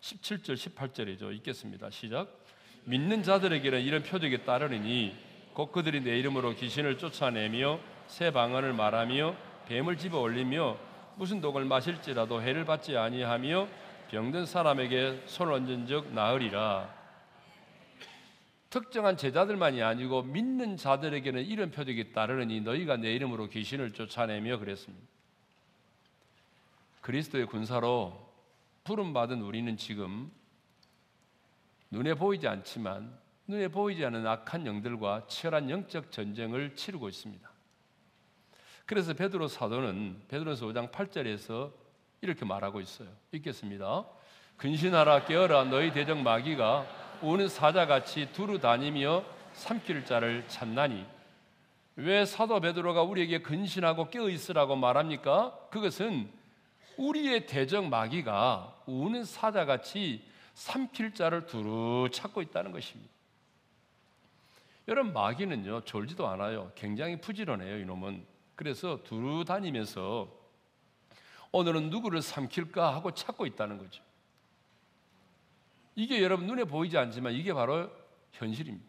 17절 0.00 0.54
18절이죠. 0.54 1.34
읽겠습니다. 1.36 1.90
시작. 1.90 2.44
믿는 2.84 3.22
자들에게는 3.22 3.80
이런 3.80 4.02
표적이 4.02 4.44
따르니 4.44 5.16
곧 5.54 5.72
그들이 5.72 6.00
내 6.00 6.18
이름으로 6.18 6.54
귀신을 6.54 6.98
쫓아내며 6.98 7.80
새 8.08 8.32
방언을 8.32 8.72
말하며 8.72 9.36
뱀을 9.66 9.96
집어 9.98 10.20
올리며 10.20 10.76
무슨 11.16 11.40
독을 11.40 11.64
마실지라도 11.64 12.42
해를 12.42 12.64
받지 12.64 12.96
아니하며 12.96 13.68
병든 14.10 14.46
사람에게 14.46 15.22
손을 15.26 15.52
얹은 15.52 15.86
적 15.86 16.12
나으리라. 16.12 16.96
특정한 18.70 19.16
제자들만이 19.16 19.82
아니고 19.82 20.22
믿는 20.22 20.76
자들에게는 20.76 21.44
이런 21.44 21.70
표적이 21.70 22.12
따르니 22.12 22.60
너희가 22.62 22.96
내 22.96 23.14
이름으로 23.14 23.48
귀신을 23.48 23.92
쫓아내며 23.92 24.58
그랬습니다. 24.58 25.06
그리스도의 27.00 27.46
군사로 27.46 28.28
부름 28.84 29.12
받은 29.12 29.42
우리는 29.42 29.76
지금 29.76 30.30
눈에 31.90 32.14
보이지 32.14 32.46
않지만 32.48 33.18
눈에 33.46 33.68
보이지 33.68 34.04
않는 34.04 34.26
악한 34.26 34.66
영들과 34.66 35.26
치열한 35.26 35.70
영적 35.70 36.10
전쟁을 36.10 36.74
치르고 36.74 37.08
있습니다. 37.08 37.57
그래서 38.88 39.12
베드로 39.12 39.48
사도는 39.48 40.22
베드로서 40.28 40.64
5장 40.64 40.90
8절에서 40.90 41.70
이렇게 42.22 42.46
말하고 42.46 42.80
있어요. 42.80 43.10
읽겠습니다. 43.32 44.06
근신하라 44.56 45.26
깨어라 45.26 45.64
너희 45.64 45.92
대적 45.92 46.16
마귀가 46.22 46.86
우는 47.20 47.50
사자같이 47.50 48.32
두루 48.32 48.58
다니며 48.58 49.24
삼킬 49.52 50.06
자를 50.06 50.48
찾나니 50.48 51.04
왜 51.96 52.24
사도 52.24 52.60
베드로가 52.60 53.02
우리에게 53.02 53.42
근신하고 53.42 54.08
깨어 54.08 54.30
있으라고 54.30 54.74
말합니까? 54.74 55.54
그것은 55.70 56.30
우리의 56.96 57.44
대적 57.44 57.88
마귀가 57.88 58.74
우는 58.86 59.24
사자같이 59.24 60.24
삼킬 60.54 61.12
자를 61.12 61.44
두루 61.44 62.08
찾고 62.10 62.40
있다는 62.40 62.72
것입니다. 62.72 63.12
여러분 64.88 65.12
마귀는요 65.12 65.82
졸지도 65.82 66.26
않아요. 66.26 66.72
굉장히 66.74 67.20
부지런해요 67.20 67.80
이놈은. 67.80 68.37
그래서 68.58 68.98
두루 69.04 69.44
다니면서 69.44 70.28
오늘은 71.52 71.90
누구를 71.90 72.20
삼킬까 72.20 72.92
하고 72.92 73.14
찾고 73.14 73.46
있다는 73.46 73.78
거죠. 73.78 74.02
이게 75.94 76.20
여러분 76.20 76.48
눈에 76.48 76.64
보이지 76.64 76.98
않지만 76.98 77.34
이게 77.34 77.54
바로 77.54 77.88
현실입니다. 78.32 78.84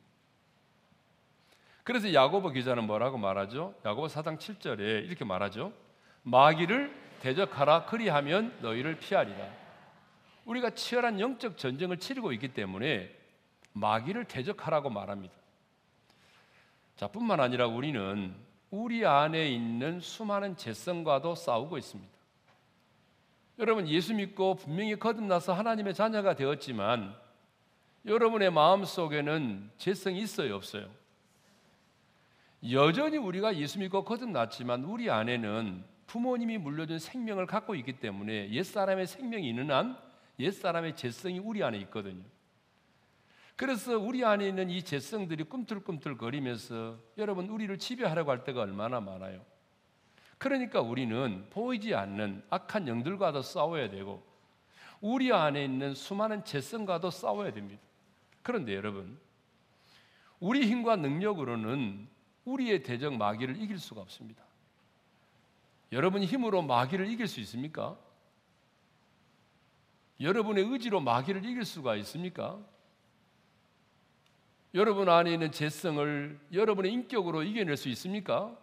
그래서 1.83 2.11
야고보 2.11 2.49
기자는 2.49 2.85
뭐라고 2.85 3.19
말하죠? 3.19 3.75
야고보 3.85 4.07
4장 4.07 4.39
7절에 4.39 5.05
이렇게 5.05 5.23
말하죠. 5.23 5.71
마귀를 6.23 6.91
대적하라 7.19 7.85
그리하면 7.85 8.57
너희를 8.61 8.97
피하리라. 8.97 9.53
우리가 10.45 10.71
치열한 10.71 11.19
영적 11.19 11.59
전쟁을 11.59 11.99
치르고 11.99 12.33
있기 12.33 12.55
때문에 12.55 13.15
마귀를 13.73 14.25
대적하라고 14.25 14.89
말합니다. 14.89 15.35
자, 16.95 17.07
뿐만 17.07 17.39
아니라 17.39 17.67
우리는 17.67 18.48
우리 18.71 19.05
안에 19.05 19.49
있는 19.49 19.99
수많은 19.99 20.55
재성과도 20.55 21.35
싸우고 21.35 21.77
있습니다. 21.77 22.11
여러분 23.57 23.87
예수 23.87 24.13
믿고 24.13 24.55
분명히 24.55 24.95
거듭나서 24.97 25.53
하나님의 25.53 25.93
자녀가 25.93 26.35
되었지만 26.35 27.15
여러분의 28.05 28.51
마음 28.51 28.85
속에는 28.85 29.71
재성이 29.77 30.21
있어요, 30.21 30.55
없어요? 30.55 30.87
여전히 32.71 33.17
우리가 33.17 33.55
예수 33.57 33.79
믿고 33.79 34.03
거듭났지만 34.03 34.83
우리 34.83 35.09
안에는 35.09 35.83
부모님이 36.07 36.57
물려준 36.57 36.99
생명을 36.99 37.45
갖고 37.45 37.75
있기 37.75 37.99
때문에 37.99 38.49
옛사람의 38.51 39.07
생명이 39.07 39.47
있는 39.47 39.71
한 39.71 39.97
옛사람의 40.39 40.95
재성이 40.95 41.39
우리 41.39 41.63
안에 41.63 41.77
있거든요. 41.79 42.23
그래서 43.59 43.99
우리 43.99 44.23
안에 44.23 44.47
있는 44.47 44.69
이 44.69 44.81
재성들이 44.81 45.43
꿈틀꿈틀 45.43 46.15
거리면서 46.17 46.97
여러분 47.17 47.49
우리를 47.49 47.77
지배하려고 47.77 48.31
할 48.31 48.45
때가 48.45 48.61
얼마나 48.61 49.01
많아요. 49.01 49.45
그러니까 50.37 50.79
우리는 50.79 51.45
보이지 51.49 51.93
않는 51.93 52.41
악한 52.49 52.87
영들과도 52.87 53.41
싸워야 53.41 53.89
되고 53.89 54.25
우리 55.01 55.33
안에 55.33 55.65
있는 55.65 55.93
수많은 55.93 56.45
재성과도 56.45 57.11
싸워야 57.11 57.51
됩니다. 57.51 57.81
그런데 58.43 58.73
여러분, 58.73 59.19
우리 60.39 60.65
힘과 60.65 60.95
능력으로는 60.95 62.07
우리의 62.45 62.83
대적 62.83 63.17
마귀를 63.17 63.61
이길 63.61 63.77
수가 63.77 63.99
없습니다. 63.99 64.41
여러분 65.91 66.23
힘으로 66.23 66.61
마귀를 66.61 67.11
이길 67.11 67.27
수 67.27 67.41
있습니까? 67.41 67.97
여러분의 70.21 70.63
의지로 70.63 71.01
마귀를 71.01 71.43
이길 71.43 71.65
수가 71.65 71.97
있습니까? 71.97 72.57
여러분 74.75 75.09
안에 75.09 75.33
있는 75.33 75.51
재성을 75.51 76.39
여러분의 76.53 76.91
인격으로 76.93 77.41
이겨낼 77.41 77.75
수 77.75 77.89
있습니까? 77.89 78.55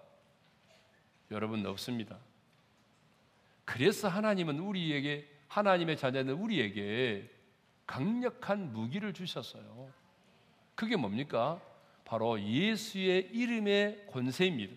여러분 1.32 1.66
없습니다. 1.66 2.18
그래서 3.64 4.06
하나님은 4.06 4.60
우리에게 4.60 5.28
하나님의 5.48 5.96
자녀는 5.96 6.34
우리에게 6.34 7.28
강력한 7.86 8.72
무기를 8.72 9.12
주셨어요. 9.12 9.90
그게 10.76 10.94
뭡니까? 10.96 11.60
바로 12.04 12.40
예수의 12.40 13.30
이름의 13.32 14.06
권세입니다. 14.12 14.76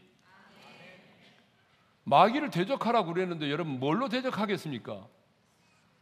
마귀를 2.05 2.49
대적하라고 2.49 3.13
그랬는데 3.13 3.51
여러분 3.51 3.79
뭘로 3.79 4.09
대적하겠습니까? 4.09 5.07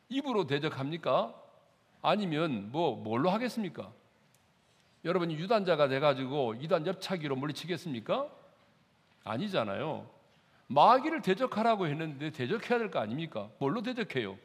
입으로 0.07 0.47
대적합니까? 0.47 1.35
아니면 2.01 2.71
뭐 2.71 2.95
뭘로 2.95 3.29
하겠습니까? 3.29 3.91
여러분이 5.07 5.35
유단자가 5.35 5.87
돼가지고 5.87 6.55
이단 6.55 6.85
옆차기로 6.85 7.37
물리치겠습니까? 7.37 8.27
아니잖아요. 9.23 10.05
마귀를 10.67 11.21
대적하라고 11.21 11.87
했는데 11.87 12.29
대적해야 12.29 12.77
될 12.77 12.91
거 12.91 12.99
아닙니까? 12.99 13.49
뭘로 13.57 13.81
대적해요? 13.81 14.37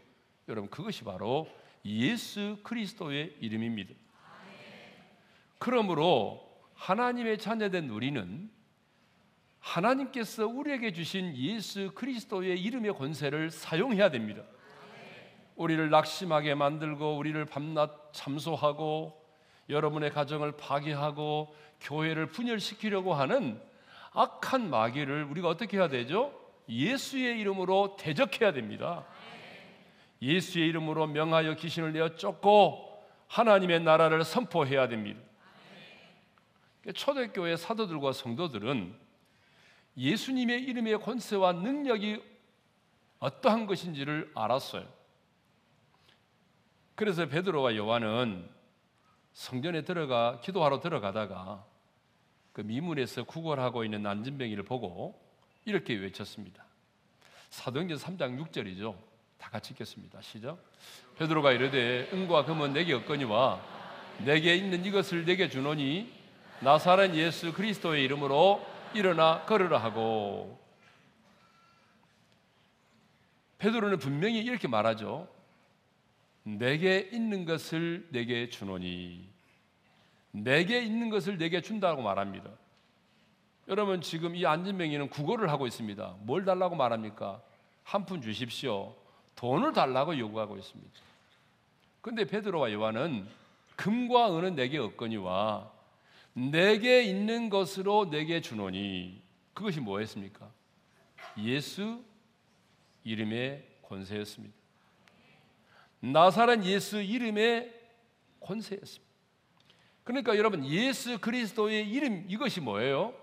여러분 0.48 0.70
그것이 0.70 1.02
바로 1.02 1.48
예수 1.84 2.58
그리스도의 2.62 3.38
이름입니다. 3.40 3.92
그러므로 5.58 6.48
하나님의 6.74 7.38
자녀된 7.38 7.90
우리는 7.90 8.48
하나님께서 9.58 10.46
우리에게 10.46 10.92
주신 10.92 11.36
예수 11.36 11.90
그리스도의 11.92 12.60
이름의 12.62 12.94
권세를 12.94 13.50
사용해야 13.50 14.12
됩니다. 14.12 14.44
우리를 15.56 15.90
낙심하게 15.90 16.54
만들고 16.54 17.16
우리를 17.16 17.44
밤낮 17.46 18.12
참소하고 18.12 19.21
여러분의 19.68 20.10
가정을 20.10 20.52
파괴하고 20.52 21.54
교회를 21.80 22.26
분열시키려고 22.26 23.14
하는 23.14 23.60
악한 24.12 24.68
마귀를 24.68 25.24
우리가 25.24 25.48
어떻게 25.48 25.78
해야 25.78 25.88
되죠? 25.88 26.38
예수의 26.68 27.40
이름으로 27.40 27.96
대적해야 27.98 28.52
됩니다. 28.52 29.04
예수의 30.20 30.68
이름으로 30.68 31.06
명하여 31.08 31.54
귀신을 31.54 31.92
내어 31.92 32.14
쫓고 32.16 32.92
하나님의 33.26 33.80
나라를 33.82 34.24
선포해야 34.24 34.88
됩니다. 34.88 35.20
초대교회 36.94 37.56
사도들과 37.56 38.12
성도들은 38.12 38.94
예수님의 39.96 40.62
이름의 40.64 41.00
권세와 41.00 41.52
능력이 41.52 42.22
어떠한 43.18 43.66
것인지를 43.66 44.30
알았어요. 44.34 44.86
그래서 46.94 47.26
베드로와 47.26 47.76
요한은 47.76 48.48
성전에 49.32 49.82
들어가 49.82 50.40
기도하러 50.40 50.80
들어가다가 50.80 51.64
그 52.52 52.60
미문에서 52.60 53.24
구걸하고 53.24 53.84
있는 53.84 54.02
난진병이를 54.02 54.64
보고 54.64 55.18
이렇게 55.64 55.94
외쳤습니다. 55.94 56.64
사도행전 57.50 57.98
3장 57.98 58.38
6절이죠. 58.46 58.96
다 59.38 59.50
같이 59.50 59.72
읽겠습니다. 59.72 60.20
시작. 60.20 60.58
베드로가 61.18 61.52
이르되 61.52 62.08
은과 62.12 62.44
금은 62.44 62.72
내게 62.72 62.92
없거니와 62.94 63.60
내게 64.18 64.54
있는 64.54 64.84
이것을 64.84 65.24
내게 65.24 65.48
주노니 65.48 66.12
나사렛 66.60 67.14
예수 67.14 67.52
그리스도의 67.52 68.04
이름으로 68.04 68.64
일어나 68.94 69.44
걸으라 69.46 69.78
하고 69.78 70.60
베드로는 73.58 73.98
분명히 73.98 74.38
이렇게 74.38 74.68
말하죠. 74.68 75.28
내게 76.44 77.08
있는 77.12 77.44
것을 77.44 78.08
내게 78.10 78.48
주노니 78.48 79.28
내게 80.32 80.82
있는 80.82 81.10
것을 81.10 81.38
내게 81.38 81.60
준다고 81.60 82.02
말합니다. 82.02 82.50
여러분 83.68 84.00
지금 84.00 84.34
이 84.34 84.44
안진병이는 84.44 85.08
구걸을 85.10 85.50
하고 85.50 85.66
있습니다. 85.66 86.16
뭘 86.20 86.44
달라고 86.44 86.74
말합니까? 86.74 87.42
한 87.84 88.04
푼 88.06 88.20
주십시오. 88.20 88.94
돈을 89.36 89.72
달라고 89.72 90.18
요구하고 90.18 90.56
있습니다. 90.56 90.90
근데 92.00 92.24
베드로와 92.24 92.72
요한은 92.72 93.26
금과 93.76 94.36
은은 94.36 94.54
내게 94.56 94.78
없거니와 94.78 95.70
내게 96.34 97.02
있는 97.02 97.48
것으로 97.50 98.10
내게 98.10 98.40
주노니 98.40 99.22
그것이 99.54 99.80
뭐였습니까? 99.80 100.50
예수 101.38 102.02
이름의 103.04 103.64
권세였습니다. 103.82 104.61
나사렛 106.02 106.64
예수 106.64 107.00
이름의 107.00 107.72
권세였습니다. 108.40 109.12
그러니까 110.02 110.36
여러분 110.36 110.66
예수 110.66 111.18
그리스도의 111.18 111.88
이름 111.88 112.24
이것이 112.28 112.60
뭐예요? 112.60 113.14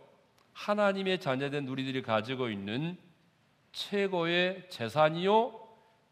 하나님의 0.53 1.19
자녀된 1.19 1.67
우리들이 1.67 2.01
가지고 2.01 2.49
있는 2.49 2.97
최고의 3.73 4.69
재산이요, 4.69 5.59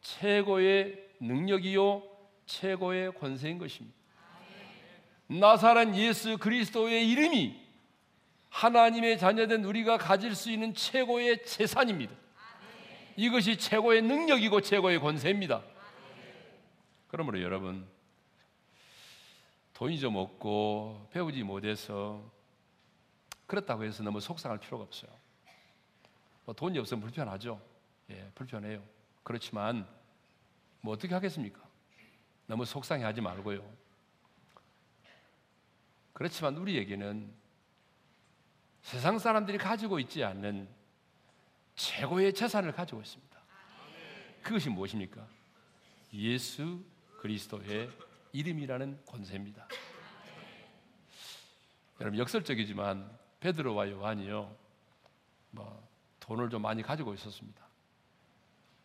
최고의 0.02 1.08
능력이요, 1.22 2.04
최고의 2.46 3.14
권세인 3.14 3.58
것입니다. 3.60 3.98
나사렛 5.28 5.96
예수 5.96 6.38
그리스도의 6.38 7.10
이름이 7.10 7.66
하나님의 8.50 9.18
자녀된 9.20 9.64
우리가 9.64 9.98
가질 9.98 10.36
수 10.36 10.52
있는 10.52 10.74
최고의 10.74 11.46
재산입니다. 11.46 12.14
이것이 13.16 13.58
최고의 13.58 14.02
능력이고 14.02 14.62
최고의 14.62 15.00
권세입니다. 15.00 15.77
그러므로 17.08 17.42
여러분 17.42 17.88
돈이 19.74 20.00
좀 20.00 20.16
없고 20.16 21.10
배우지 21.12 21.44
못해서 21.44 22.24
그렇다고 23.46 23.84
해서 23.84 24.04
너무 24.04 24.20
속상할 24.20 24.60
필요가 24.60 24.84
없어요. 24.84 25.12
뭐 26.46 26.54
돈이 26.54 26.78
없으면 26.80 27.02
불편하죠. 27.02 27.62
예, 28.10 28.32
불편해요. 28.36 28.84
그렇지만 29.24 29.88
뭐 30.82 30.94
어떻게 30.94 31.14
하겠습니까? 31.14 31.62
너무 32.46 32.66
속상해하지 32.66 33.22
말고요. 33.22 33.62
그렇지만 36.14 36.58
우리에게는 36.58 37.32
세상 38.82 39.20
사람들이 39.20 39.58
가지고 39.58 40.00
있지 40.00 40.24
않는 40.24 40.68
최고의 41.76 42.34
재산을 42.34 42.72
가지고 42.72 43.02
있습니다. 43.02 43.38
그것이 44.42 44.70
무엇입니까? 44.70 45.28
예수 46.14 46.84
그리스도의 47.28 47.90
이름이라는 48.32 49.06
권세입니다. 49.06 49.68
여러분 52.00 52.20
역설적이지만 52.20 53.10
베드로와 53.42 53.90
요한이요, 53.90 54.56
뭐 55.52 55.90
돈을 56.22 56.50
좀 56.50 56.62
많이 56.62 56.82
가지고 56.82 57.14
있었습니다. 57.14 57.68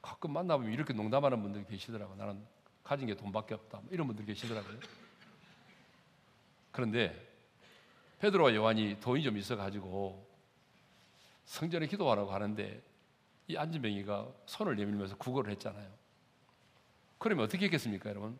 가끔 0.01 0.33
만나보면 0.33 0.73
이렇게 0.73 0.93
농담하는 0.93 1.41
분들이 1.41 1.65
계시더라고. 1.67 2.17
나는 2.17 2.45
가진 2.83 3.07
게 3.07 3.15
돈밖에 3.15 3.55
없다. 3.55 3.79
뭐 3.79 3.89
이런 3.93 4.09
분들 4.09 4.27
계시더라고요. 4.27 4.81
그런데 6.73 7.15
베드로와 8.19 8.55
요한이 8.57 8.99
돈이 9.01 9.23
좀 9.23 9.37
있어 9.37 9.55
가지고 9.55 10.29
성전에 11.45 11.87
기도하라고 11.87 12.33
하는데 12.33 12.83
이 13.47 13.57
안진뱅이가 13.57 14.33
손을 14.47 14.75
내밀면서 14.75 15.17
구걸을 15.17 15.53
했잖아요. 15.53 16.02
그러면 17.23 17.45
어떻게 17.45 17.67
했겠습니까, 17.67 18.11
여러분? 18.11 18.37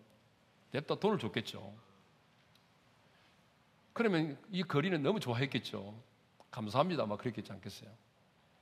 냅다 0.73 0.97
돈을 0.97 1.21
줬겠죠. 1.21 1.73
그러면 3.93 4.37
이 4.51 4.65
거리는 4.65 5.01
너무 5.05 5.21
좋아했겠죠. 5.21 5.95
감사합니다. 6.51 7.07
막 7.07 7.19
그랬겠지 7.21 7.53
않겠어요? 7.53 7.89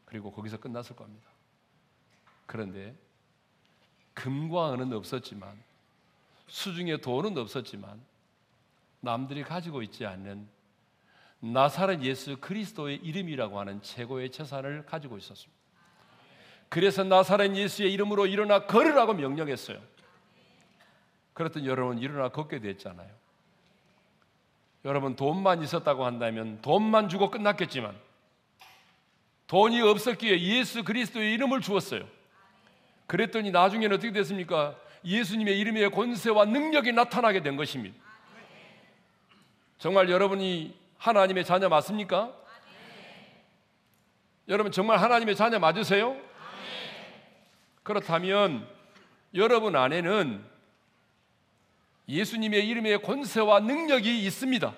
그리고 0.05 0.31
거기서 0.31 0.59
끝났을 0.59 0.95
겁니다. 0.95 1.27
그런데 2.45 2.95
금과 4.13 4.75
은은 4.75 4.93
없었지만 4.93 5.57
수중에 6.49 6.99
돈은 6.99 7.39
없었지만 7.39 7.99
남들이 9.01 9.43
가지고 9.43 9.81
있지 9.81 10.05
않는 10.05 10.47
나사렛 11.39 12.03
예수 12.03 12.37
그리스도의 12.37 12.97
이름이라고 12.97 13.59
하는 13.59 13.81
최고의 13.81 14.33
재산을 14.33 14.85
가지고 14.85 15.17
있었습니다. 15.17 15.59
그래서 16.69 17.05
나사렛 17.05 17.57
예수의 17.57 17.91
이름으로 17.95 18.27
일어나 18.27 18.67
걸으라고 18.67 19.15
명령했어요. 19.15 19.81
그랬더니 21.41 21.67
여러분 21.67 21.99
일어나 21.99 22.29
걷게 22.29 22.61
됐잖아요. 22.61 23.09
여러분 24.85 25.17
돈만 25.17 25.63
있었다고 25.63 26.05
한다면 26.05 26.61
돈만 26.61 27.09
주고 27.09 27.31
끝났겠지만 27.31 27.97
돈이 29.47 29.81
없었기에 29.81 30.39
예수 30.39 30.85
그리스도의 30.85 31.33
이름을 31.33 31.63
주었어요. 31.63 32.07
그랬더니 33.07 33.53
나중에는 33.53 33.97
어떻게 33.97 34.13
됐습니까? 34.13 34.77
예수님의 35.03 35.59
이름의 35.59 35.91
권세와 35.93 36.45
능력이 36.45 36.93
나타나게 36.93 37.43
된 37.43 37.57
것입니다. 37.57 37.97
정말 39.79 40.11
여러분이 40.11 40.77
하나님의 40.99 41.47
자녀 41.47 41.71
맞습니까? 41.71 42.35
여러분 44.49 44.71
정말 44.73 44.99
하나님의 44.99 45.37
자녀 45.37 45.59
맞으세요? 45.59 46.21
그렇다면 47.83 48.69
여러분 49.35 49.75
안에는 49.75 50.50
예수님의 52.11 52.67
이름의 52.69 53.03
권세와 53.03 53.61
능력이 53.61 54.25
있습니다. 54.25 54.75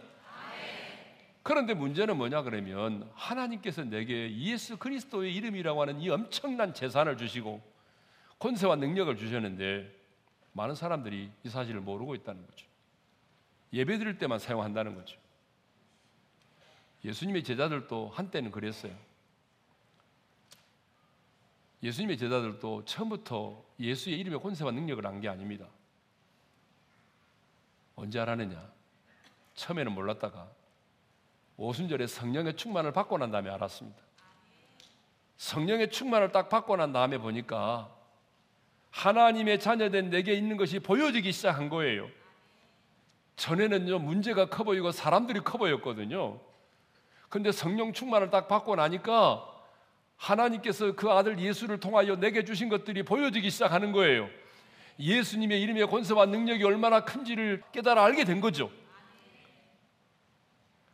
그런데 1.42 1.74
문제는 1.74 2.16
뭐냐 2.18 2.42
그러면 2.42 3.10
하나님께서 3.14 3.82
내게 3.84 4.36
예수 4.36 4.76
그리스도의 4.76 5.34
이름이라고 5.34 5.80
하는 5.80 6.00
이 6.00 6.08
엄청난 6.10 6.72
재산을 6.74 7.16
주시고 7.16 7.60
권세와 8.38 8.76
능력을 8.76 9.16
주셨는데 9.16 9.90
많은 10.52 10.74
사람들이 10.74 11.30
이 11.42 11.48
사실을 11.48 11.80
모르고 11.80 12.14
있다는 12.14 12.46
거죠. 12.46 12.66
예배 13.72 13.98
드릴 13.98 14.18
때만 14.18 14.38
사용한다는 14.38 14.94
거죠. 14.94 15.18
예수님의 17.04 17.42
제자들도 17.42 18.10
한때는 18.14 18.50
그랬어요. 18.50 18.94
예수님의 21.82 22.18
제자들도 22.18 22.84
처음부터 22.84 23.64
예수의 23.80 24.20
이름의 24.20 24.38
권세와 24.40 24.70
능력을 24.70 25.04
안 25.06 25.20
게 25.20 25.28
아닙니다. 25.28 25.66
언제 27.96 28.20
알았느냐? 28.20 28.72
처음에는 29.54 29.92
몰랐다가 29.92 30.48
오순절에 31.56 32.06
성령의 32.06 32.56
충만을 32.56 32.92
받고 32.92 33.18
난 33.18 33.30
다음에 33.30 33.50
알았습니다. 33.50 34.00
성령의 35.36 35.90
충만을 35.90 36.32
딱 36.32 36.48
받고 36.48 36.76
난 36.76 36.92
다음에 36.92 37.18
보니까 37.18 37.90
하나님의 38.90 39.60
자녀된 39.60 40.10
내게 40.10 40.34
있는 40.34 40.56
것이 40.56 40.78
보여지기 40.78 41.32
시작한 41.32 41.68
거예요. 41.68 42.08
전에는요, 43.36 43.98
문제가 43.98 44.48
커 44.48 44.64
보이고 44.64 44.92
사람들이 44.92 45.40
커 45.40 45.58
보였거든요. 45.58 46.38
근데 47.28 47.50
성령 47.50 47.92
충만을 47.92 48.30
딱 48.30 48.46
받고 48.46 48.76
나니까 48.76 49.48
하나님께서 50.16 50.94
그 50.94 51.10
아들 51.10 51.38
예수를 51.38 51.80
통하여 51.80 52.16
내게 52.16 52.44
주신 52.44 52.68
것들이 52.68 53.02
보여지기 53.02 53.50
시작하는 53.50 53.90
거예요. 53.92 54.28
예수님의 54.98 55.60
이름의 55.62 55.86
권세와 55.88 56.26
능력이 56.26 56.64
얼마나 56.64 57.04
큰지를 57.04 57.62
깨달아 57.72 58.04
알게 58.04 58.24
된 58.24 58.40
거죠. 58.40 58.70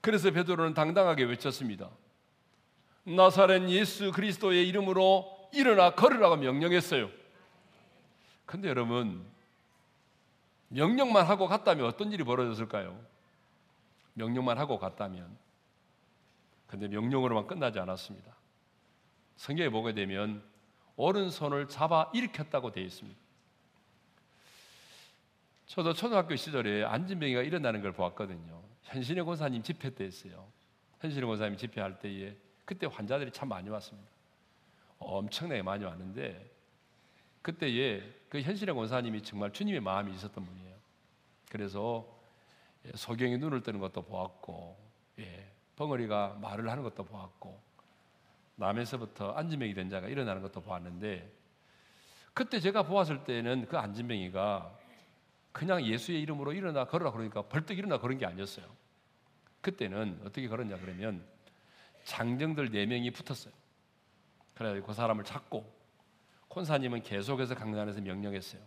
그래서 0.00 0.30
베드로는 0.30 0.74
당당하게 0.74 1.24
외쳤습니다. 1.24 1.90
나사렛 3.04 3.68
예수 3.70 4.12
그리스도의 4.12 4.68
이름으로 4.68 5.50
일어나 5.52 5.90
걸으라고 5.94 6.36
명령했어요. 6.36 7.10
근데 8.46 8.68
여러분, 8.68 9.24
명령만 10.68 11.26
하고 11.26 11.48
갔다면 11.48 11.86
어떤 11.86 12.12
일이 12.12 12.24
벌어졌을까요? 12.24 12.98
명령만 14.14 14.58
하고 14.58 14.78
갔다면. 14.78 15.36
근데 16.66 16.88
명령으로만 16.88 17.46
끝나지 17.46 17.78
않았습니다. 17.78 18.34
성경에 19.36 19.70
보게 19.70 19.94
되면 19.94 20.42
오른손을 20.96 21.68
잡아 21.68 22.10
일으켰다고 22.12 22.72
되어 22.72 22.84
있습니다. 22.84 23.27
저도 25.68 25.92
초등학교 25.92 26.34
시절에 26.34 26.82
안진병이가 26.84 27.42
일어나는 27.42 27.82
걸 27.82 27.92
보았거든요. 27.92 28.62
현신의 28.84 29.24
권사님 29.24 29.62
집회 29.62 29.90
때였어요. 29.90 30.46
현신의 31.00 31.28
권사님 31.28 31.56
집회할 31.58 32.00
때에 32.00 32.34
그때 32.64 32.86
환자들이 32.86 33.30
참 33.30 33.50
많이 33.50 33.68
왔습니다. 33.68 34.10
엄청나게 34.98 35.62
많이 35.62 35.84
왔는데 35.84 36.50
그때에 37.42 38.02
그 38.30 38.40
현신의 38.40 38.74
권사님이 38.74 39.22
정말 39.22 39.52
주님의 39.52 39.80
마음이 39.80 40.12
있었던 40.14 40.44
분이에요. 40.44 40.74
그래서 41.50 42.18
예, 42.86 42.92
소경이 42.94 43.38
눈을 43.38 43.62
뜨는 43.62 43.80
것도 43.80 44.02
보았고, 44.02 44.76
예, 45.18 45.50
벙어리가 45.76 46.38
말을 46.40 46.70
하는 46.70 46.82
것도 46.82 47.04
보았고, 47.04 47.60
남에서부터 48.56 49.32
안진병이 49.32 49.74
된 49.74 49.88
자가 49.90 50.08
일어나는 50.08 50.42
것도 50.42 50.60
보았는데, 50.60 51.30
그때 52.34 52.60
제가 52.60 52.84
보았을 52.84 53.24
때는 53.24 53.66
그 53.66 53.76
안진병이가 53.76 54.77
그냥 55.52 55.84
예수의 55.84 56.20
이름으로 56.22 56.52
일어나 56.52 56.84
걸으라 56.84 57.10
그러니까 57.10 57.42
벌떡 57.42 57.76
일어나 57.78 57.98
그런 57.98 58.18
게 58.18 58.26
아니었어요. 58.26 58.66
그때는 59.60 60.20
어떻게 60.24 60.46
걸었냐 60.48 60.78
그러면 60.78 61.24
장정들 62.04 62.70
네 62.70 62.86
명이 62.86 63.10
붙었어요. 63.10 63.52
그래서 64.54 64.86
그 64.86 64.92
사람을 64.92 65.24
잡고 65.24 65.78
콘사님은 66.48 67.02
계속해서 67.02 67.54
강단에서 67.54 68.00
명령했어요. 68.00 68.60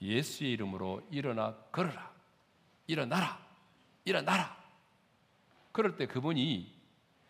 예수의 0.00 0.52
이름으로 0.52 1.06
일어나 1.10 1.54
걸어라. 1.72 2.12
일어나라. 2.86 3.38
일어나라. 4.04 4.56
그럴 5.72 5.96
때 5.96 6.06
그분이 6.06 6.72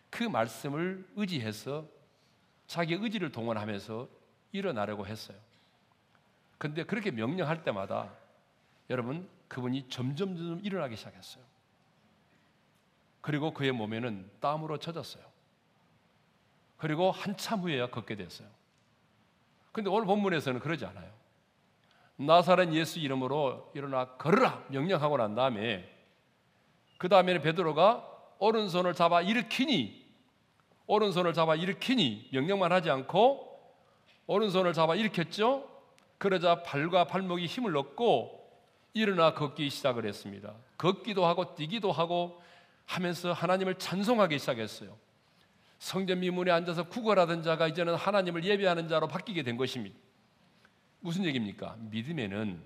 그 0.09 0.23
말씀을 0.23 1.07
의지해서 1.15 1.87
자기 2.67 2.93
의지를 2.93 3.31
동원하면서 3.31 4.07
일어나려고 4.51 5.05
했어요. 5.07 5.37
근데 6.57 6.83
그렇게 6.83 7.11
명령할 7.11 7.63
때마다 7.63 8.13
여러분 8.89 9.27
그분이 9.47 9.89
점점 9.89 10.35
점 10.37 10.59
일어나기 10.63 10.95
시작했어요. 10.95 11.43
그리고 13.21 13.53
그의 13.53 13.71
몸에는 13.71 14.29
땀으로 14.39 14.77
젖었어요. 14.77 15.23
그리고 16.77 17.11
한참 17.11 17.61
후에야 17.61 17.89
걷게 17.89 18.15
됐어요. 18.15 18.47
근데 19.71 19.89
오늘 19.89 20.05
본문에서는 20.05 20.59
그러지 20.59 20.85
않아요. 20.85 21.11
나사렛 22.17 22.71
예수 22.73 22.99
이름으로 22.99 23.71
일어나 23.73 24.05
걸으라 24.17 24.63
명령하고 24.69 25.17
난 25.17 25.35
다음에 25.35 25.91
그 26.97 27.09
다음에는 27.09 27.41
베드로가 27.41 28.07
오른손을 28.39 28.93
잡아 28.93 29.21
일으키니 29.21 30.05
오른손을 30.87 31.33
잡아 31.33 31.55
일으키니 31.55 32.29
명령만 32.31 32.71
하지 32.71 32.89
않고 32.89 33.55
오른손을 34.27 34.73
잡아 34.73 34.95
일으켰죠. 34.95 35.69
그러자 36.17 36.63
발과 36.63 37.05
발목이 37.05 37.45
힘을 37.45 37.75
얻고 37.75 38.44
일어나 38.95 39.33
걷기 39.33 39.69
시작을 39.69 40.05
했습니다. 40.05 40.55
걷기도 40.77 41.25
하고 41.25 41.53
뛰기도 41.53 41.91
하고 41.91 42.41
하면서 42.85 43.33
하나님을 43.33 43.75
찬송하기 43.77 44.39
시작했어요. 44.39 44.97
성전 45.77 46.21
미문에 46.21 46.49
앉아서 46.49 46.87
구걸하던 46.87 47.43
자가 47.43 47.67
이제는 47.67 47.95
하나님을 47.95 48.45
예배하는 48.45 48.87
자로 48.87 49.07
바뀌게 49.07 49.43
된 49.43 49.57
것입니다. 49.57 49.97
무슨 51.01 51.25
얘기입니까? 51.25 51.75
믿음에는 51.79 52.63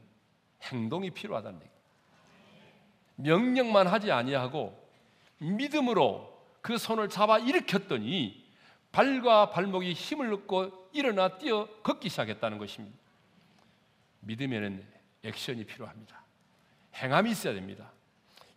행동이 0.62 1.10
필요하다는 1.10 1.60
얘기. 1.62 1.72
명령만 3.16 3.88
하지 3.88 4.12
아니하고 4.12 4.88
믿음으로 5.40 6.30
그 6.62 6.78
손을 6.78 7.10
잡아 7.10 7.40
일으켰더니 7.40 8.46
발과 8.92 9.50
발목이 9.50 9.94
힘을 9.94 10.32
얻고 10.34 10.90
일어나 10.94 11.40
뛰어 11.40 11.68
걷기 11.82 12.08
시작했다는 12.08 12.60
것입니다. 12.60 12.96
믿음에는 14.22 14.99
액션이 15.24 15.66
필요합니다. 15.66 16.24
행함이 16.96 17.32
있어야 17.32 17.54
됩니다. 17.54 17.92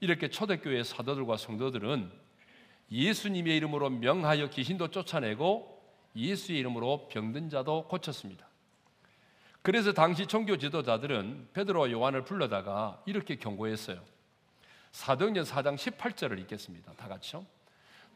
이렇게 0.01 0.29
초대교회 0.29 0.83
사도들과 0.83 1.37
성도들은 1.37 2.11
예수님의 2.91 3.57
이름으로 3.57 3.91
명하여 3.91 4.51
귀신도 4.51 4.89
쫓아내고 4.89 5.81
예수의 6.15 6.59
이름으로 6.59 7.09
병든 7.09 7.51
자도 7.51 7.89
고쳤습니다. 7.89 8.47
그래서 9.63 9.93
당시 9.93 10.27
종교 10.27 10.59
지도자들은 10.59 11.51
베드로와 11.53 11.91
요한을 11.93 12.25
불러다가 12.25 13.01
이렇게 13.07 13.37
경고했어요. 13.37 14.01
사도행전 14.91 15.45
4장 15.45 15.77
18절을 15.77 16.39
읽겠습니다. 16.41 16.93
다 16.95 17.09
같이요. 17.09 17.47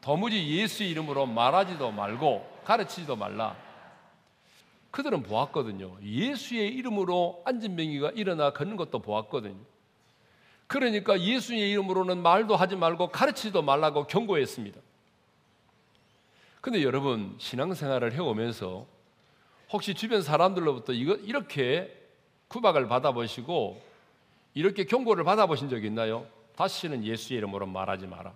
도무지 0.01 0.47
예수의 0.57 0.91
이름으로 0.91 1.25
말하지도 1.25 1.91
말고 1.91 2.61
가르치지도 2.65 3.15
말라. 3.15 3.55
그들은 4.97 5.21
보았거든요. 5.21 5.95
예수의 6.01 6.73
이름으로 6.73 7.43
안진병이가 7.45 8.13
일어나 8.15 8.49
걷는 8.49 8.77
것도 8.77 8.97
보았거든요. 8.97 9.63
그러니까 10.65 11.21
예수의 11.21 11.69
이름으로는 11.69 12.17
말도 12.23 12.55
하지 12.55 12.75
말고 12.75 13.09
가르치지도 13.09 13.61
말라고 13.61 14.07
경고했습니다. 14.07 14.81
근데 16.61 16.81
여러분 16.81 17.35
신앙생활을 17.37 18.11
해오면서 18.13 18.87
혹시 19.71 19.93
주변 19.93 20.23
사람들로부터 20.23 20.93
이거 20.93 21.13
이렇게 21.13 21.95
구박을 22.47 22.87
받아보시고 22.87 23.79
이렇게 24.55 24.85
경고를 24.85 25.23
받아보신 25.23 25.69
적 25.69 25.85
있나요? 25.85 26.25
다시는 26.55 27.03
예수의 27.03 27.37
이름으로 27.37 27.67
말하지 27.67 28.07
마라. 28.07 28.33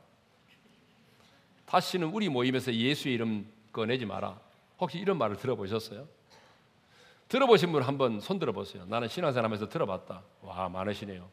다시는 1.66 2.10
우리 2.10 2.30
모임에서 2.30 2.72
예수의 2.72 3.16
이름 3.16 3.52
꺼내지 3.72 4.06
마라. 4.06 4.40
혹시 4.80 5.00
이런 5.00 5.18
말을 5.18 5.38
들어보셨어요? 5.38 6.21
들어보신 7.32 7.72
분 7.72 7.82
한번 7.82 8.20
손 8.20 8.40
들어보세요. 8.40 8.84
나는 8.88 9.08
신앙생활하면서 9.08 9.70
들어봤다. 9.70 10.22
와 10.42 10.68
많으시네요. 10.68 11.30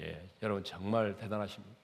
예, 0.00 0.28
여러분 0.42 0.64
정말 0.64 1.16
대단하십니다. 1.16 1.76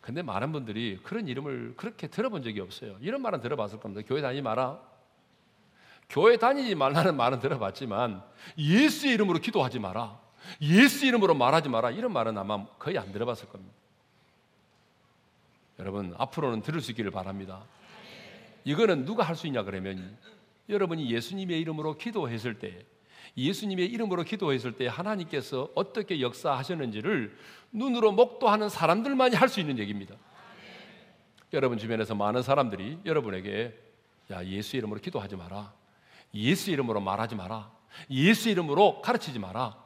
근데 0.00 0.22
많은 0.22 0.50
분들이 0.50 0.98
그런 1.02 1.28
이름을 1.28 1.74
그렇게 1.76 2.06
들어본 2.06 2.42
적이 2.42 2.60
없어요. 2.60 2.96
이런 3.02 3.20
말은 3.20 3.42
들어봤을 3.42 3.78
겁니다. 3.78 4.02
교회 4.08 4.22
다니지 4.22 4.40
마라. 4.40 4.80
교회 6.08 6.38
다니지 6.38 6.74
말라는 6.76 7.14
말은 7.14 7.40
들어봤지만 7.40 8.22
예수의 8.56 9.12
이름으로 9.12 9.38
기도하지 9.40 9.78
마라. 9.78 10.18
예수 10.62 11.04
이름으로 11.04 11.34
말하지 11.34 11.68
마라. 11.68 11.90
이런 11.90 12.10
말은 12.14 12.38
아마 12.38 12.64
거의 12.78 12.96
안 12.96 13.12
들어봤을 13.12 13.50
겁니다. 13.50 13.74
여러분 15.78 16.14
앞으로는 16.16 16.62
들을 16.62 16.80
수 16.80 16.90
있기를 16.92 17.10
바랍니다. 17.10 17.64
이거는 18.64 19.04
누가 19.04 19.24
할 19.24 19.36
수 19.36 19.46
있냐 19.46 19.62
그러면 19.62 20.16
여러분이 20.68 21.10
예수님의 21.10 21.60
이름으로 21.60 21.96
기도했을 21.96 22.58
때 22.58 22.84
예수님의 23.36 23.86
이름으로 23.86 24.24
기도했을 24.24 24.72
때 24.72 24.86
하나님께서 24.86 25.70
어떻게 25.74 26.20
역사하셨는지를 26.20 27.36
눈으로 27.72 28.12
목도하는 28.12 28.68
사람들만이 28.68 29.36
할 29.36 29.48
수 29.48 29.60
있는 29.60 29.78
얘기입니다. 29.78 30.14
여러분 31.52 31.78
주변에서 31.78 32.14
많은 32.14 32.42
사람들이 32.42 32.98
여러분에게 33.04 33.78
야 34.30 34.44
예수 34.44 34.76
이름으로 34.76 35.00
기도하지 35.00 35.36
마라. 35.36 35.72
예수 36.34 36.70
이름으로 36.70 37.00
말하지 37.00 37.36
마라. 37.36 37.70
예수 38.10 38.50
이름으로 38.50 39.00
가르치지 39.00 39.38
마라. 39.38 39.76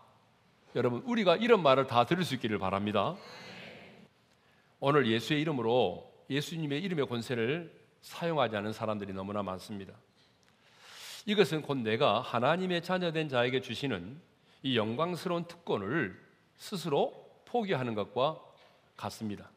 여러분 0.75 1.03
우리가 1.07 1.37
이런 1.37 1.63
말을 1.63 1.87
다 1.87 2.05
들을 2.05 2.25
수 2.25 2.35
있기를 2.35 2.59
바랍니다. 2.59 3.17
오늘 4.81 5.07
예수의 5.07 5.41
이름으로 5.43 6.11
예수님의 6.31 6.83
이름의 6.83 7.07
권세를 7.07 7.73
사용하지 8.01 8.57
않은 8.57 8.73
사람들이 8.73 9.13
너무나 9.13 9.43
많습니다. 9.43 9.93
이것은 11.27 11.63
곧 11.63 11.79
내가 11.79 12.21
하나님의 12.21 12.83
자녀된 12.83 13.29
자에게 13.29 13.61
주시는 13.61 14.21
이 14.63 14.77
영광스러운 14.77 15.45
특권을 15.47 16.19
스스로 16.57 17.31
포기하는 17.47 17.95
것과 17.95 18.41
같습니다. 18.97 19.51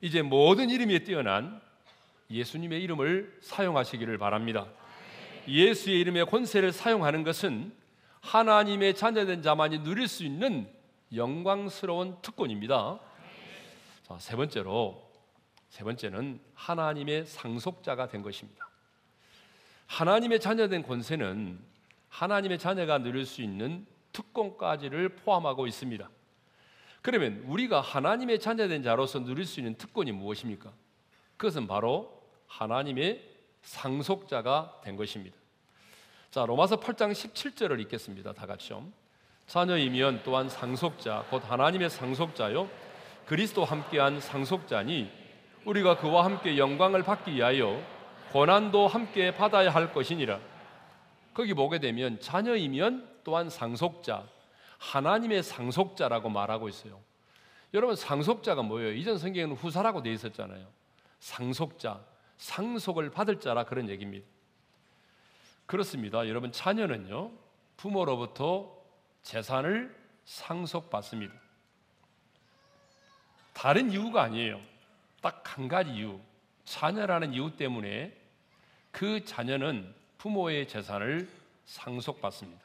이제 0.00 0.22
모든 0.22 0.70
이름에 0.70 1.00
뛰어난 1.00 1.60
예수님의 2.30 2.82
이름을 2.82 3.38
사용하시기를 3.42 4.18
바랍니다. 4.18 4.66
예수의 5.46 6.00
이름의 6.00 6.26
권세를 6.26 6.72
사용하는 6.72 7.24
것은 7.24 7.72
하나님의 8.20 8.94
자녀된 8.94 9.42
자만이 9.42 9.82
누릴 9.82 10.08
수 10.08 10.24
있는 10.24 10.70
영광스러운 11.14 12.20
특권입니다. 12.20 13.00
자, 14.02 14.18
세 14.18 14.36
번째로 14.36 15.10
세 15.70 15.84
번째는 15.84 16.40
하나님의 16.54 17.26
상속자가 17.26 18.08
된 18.08 18.22
것입니다. 18.22 18.67
하나님의 19.88 20.38
자녀된 20.38 20.82
권세는 20.84 21.58
하나님의 22.08 22.58
자녀가 22.58 22.98
누릴 22.98 23.26
수 23.26 23.42
있는 23.42 23.86
특권까지를 24.12 25.10
포함하고 25.10 25.66
있습니다. 25.66 26.08
그러면 27.02 27.42
우리가 27.46 27.80
하나님의 27.80 28.38
자녀된 28.38 28.82
자로서 28.82 29.18
누릴 29.20 29.44
수 29.44 29.60
있는 29.60 29.74
특권이 29.76 30.12
무엇입니까? 30.12 30.72
그것은 31.36 31.66
바로 31.66 32.22
하나님의 32.46 33.24
상속자가 33.62 34.80
된 34.84 34.96
것입니다. 34.96 35.36
자, 36.30 36.44
로마서 36.44 36.80
8장 36.80 37.12
17절을 37.12 37.80
읽겠습니다. 37.82 38.32
다 38.34 38.46
같이요. 38.46 38.86
자녀이면 39.46 40.22
또한 40.24 40.48
상속자, 40.48 41.24
곧 41.30 41.42
하나님의 41.50 41.88
상속자요. 41.88 42.68
그리스도 43.24 43.64
함께한 43.64 44.20
상속자니 44.20 45.10
우리가 45.64 45.96
그와 45.96 46.24
함께 46.24 46.58
영광을 46.58 47.02
받기 47.02 47.34
위하여 47.34 47.82
고난도 48.32 48.88
함께 48.88 49.34
받아야 49.34 49.70
할 49.70 49.92
것이니라. 49.92 50.40
거기 51.34 51.54
보게 51.54 51.78
되면 51.78 52.20
자녀이면 52.20 53.20
또한 53.24 53.48
상속자, 53.48 54.26
하나님의 54.78 55.42
상속자라고 55.42 56.28
말하고 56.28 56.68
있어요. 56.68 57.00
여러분 57.74 57.96
상속자가 57.96 58.62
뭐예요? 58.62 58.92
이전 58.92 59.18
성경에는 59.18 59.56
후사라고 59.56 60.02
되어 60.02 60.12
있었잖아요. 60.12 60.66
상속자, 61.20 62.04
상속을 62.38 63.10
받을 63.10 63.40
자라 63.40 63.64
그런 63.64 63.88
얘기입니다. 63.88 64.26
그렇습니다. 65.66 66.26
여러분 66.28 66.50
자녀는요 66.50 67.30
부모로부터 67.76 68.74
재산을 69.22 69.94
상속받습니다. 70.24 71.34
다른 73.52 73.90
이유가 73.90 74.22
아니에요. 74.22 74.60
딱 75.20 75.38
한 75.58 75.66
가지 75.66 75.90
이유. 75.90 76.20
자녀라는 76.64 77.32
이유 77.34 77.56
때문에 77.56 78.16
그 78.98 79.24
자녀는 79.24 79.94
부모의 80.16 80.66
재산을 80.66 81.28
상속받습니다. 81.66 82.60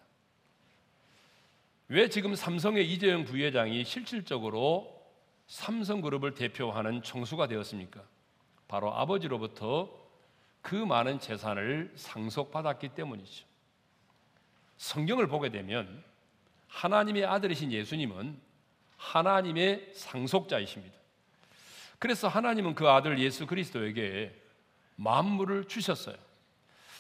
왜 1.90 2.10
지금 2.10 2.34
삼성의 2.34 2.92
이재용 2.92 3.24
부회장이 3.24 3.86
실질적으로 3.86 5.00
삼성그룹을 5.46 6.34
대표하는 6.34 7.04
총수가 7.04 7.46
되었습니까? 7.46 8.02
바로 8.68 8.92
아버지로부터 8.96 9.96
그 10.64 10.74
많은 10.74 11.20
재산을 11.20 11.94
상속받았기 11.96 12.90
때문이죠. 12.96 13.46
성경을 14.78 15.28
보게 15.28 15.52
되면 15.52 16.04
하나님의 16.68 17.26
아들이신 17.26 17.72
예수님은 17.72 18.42
하나님의 18.98 19.92
상속자이십니다. 19.94 20.98
그래서 22.00 22.28
하나님은 22.28 22.74
그 22.74 22.90
아들 22.90 23.20
예수 23.20 23.46
그리스도에게 23.46 24.43
만물을 24.96 25.68
주셨어요. 25.68 26.16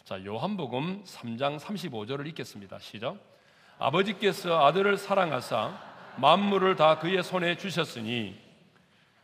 자, 0.03 0.23
요한복음 0.25 1.03
3장 1.05 1.59
35절을 1.59 2.27
읽겠습니다. 2.27 2.79
시작. 2.79 3.17
아버지께서 3.79 4.65
아들을 4.65 4.97
사랑하사 4.97 5.79
만물을 6.17 6.75
다 6.75 6.99
그의 6.99 7.23
손에 7.23 7.57
주셨으니 7.57 8.39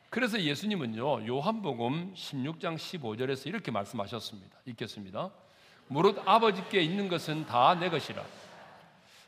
그래서 0.10 0.42
예수님은요. 0.42 1.28
요한복음 1.28 2.14
16장 2.16 2.76
15절에서 2.76 3.48
이렇게 3.48 3.72
말씀하셨습니다. 3.72 4.58
읽겠습니다. 4.66 5.30
무릇 5.88 6.20
아버지께 6.26 6.82
있는 6.82 7.08
것은 7.10 7.46
다 7.46 7.76
내 7.76 7.90
것이라. 7.90 8.24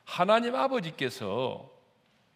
하나님 0.05 0.55
아버지께서 0.55 1.69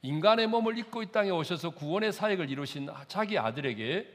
인간의 0.01 0.47
몸을 0.47 0.77
입고 0.77 1.03
이 1.03 1.11
땅에 1.11 1.31
오셔서 1.31 1.71
구원의 1.71 2.13
사역을 2.13 2.49
이루신 2.49 2.89
자기 3.07 3.39
아들에게 3.39 4.07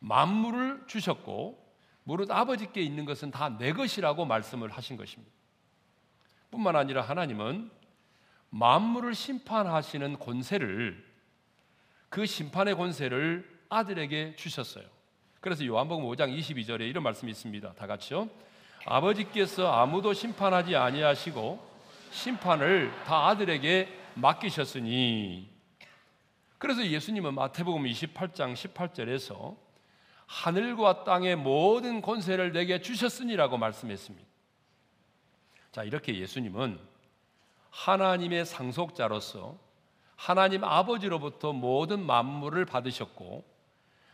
만물을 0.00 0.84
주셨고 0.88 1.67
무릇 2.08 2.30
아버지께 2.30 2.80
있는 2.80 3.04
것은 3.04 3.30
다 3.30 3.50
내 3.58 3.74
것이라고 3.74 4.24
말씀을 4.24 4.70
하신 4.70 4.96
것입니다. 4.96 5.30
뿐만 6.50 6.74
아니라 6.74 7.02
하나님은 7.02 7.70
만물을 8.48 9.14
심판하시는 9.14 10.18
권세를 10.18 11.04
그 12.08 12.24
심판의 12.24 12.76
권세를 12.76 13.58
아들에게 13.68 14.36
주셨어요. 14.36 14.86
그래서 15.42 15.66
요한복음 15.66 16.06
5장 16.06 16.34
22절에 16.34 16.80
이런 16.88 17.02
말씀이 17.04 17.30
있습니다. 17.30 17.74
다 17.74 17.86
같이요. 17.86 18.30
아버지께서 18.86 19.70
아무도 19.70 20.14
심판하지 20.14 20.76
아니하시고 20.76 21.68
심판을 22.10 22.90
다 23.04 23.28
아들에게 23.28 23.86
맡기셨으니 24.14 25.50
그래서 26.56 26.86
예수님은 26.86 27.34
마태복음 27.34 27.84
28장 27.84 28.54
18절에서 28.54 29.67
하늘과 30.28 31.04
땅의 31.04 31.36
모든 31.36 32.02
권세를 32.02 32.52
내게 32.52 32.80
주셨으니라고 32.80 33.56
말씀했습니다. 33.56 34.28
자, 35.72 35.82
이렇게 35.82 36.18
예수님은 36.18 36.78
하나님의 37.70 38.44
상속자로서 38.44 39.58
하나님 40.16 40.64
아버지로부터 40.64 41.52
모든 41.52 42.04
만물을 42.04 42.64
받으셨고 42.66 43.44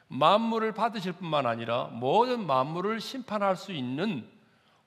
만물을 0.09 0.73
받으실 0.73 1.13
뿐만 1.13 1.47
아니라 1.47 1.87
모든 1.87 2.47
만물을 2.47 3.01
심판할 3.01 3.57
수 3.57 3.73
있는 3.73 4.31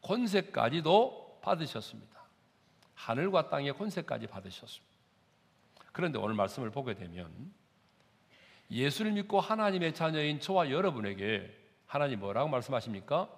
권세까지도 0.04 1.40
받으셨습니다. 1.42 2.22
하늘과 2.94 3.50
땅의 3.50 3.78
권세까지 3.78 4.28
받으셨습니다. 4.28 4.96
그런데 5.92 6.20
오늘 6.20 6.36
말씀을 6.36 6.70
보게 6.70 6.94
되면 6.94 7.52
예수를 8.70 9.12
믿고 9.14 9.40
하나님의 9.40 9.94
자녀인 9.94 10.40
저와 10.40 10.70
여러분에게 10.72 11.54
하나님 11.86 12.20
뭐라고 12.20 12.50
말씀하십니까? 12.50 13.30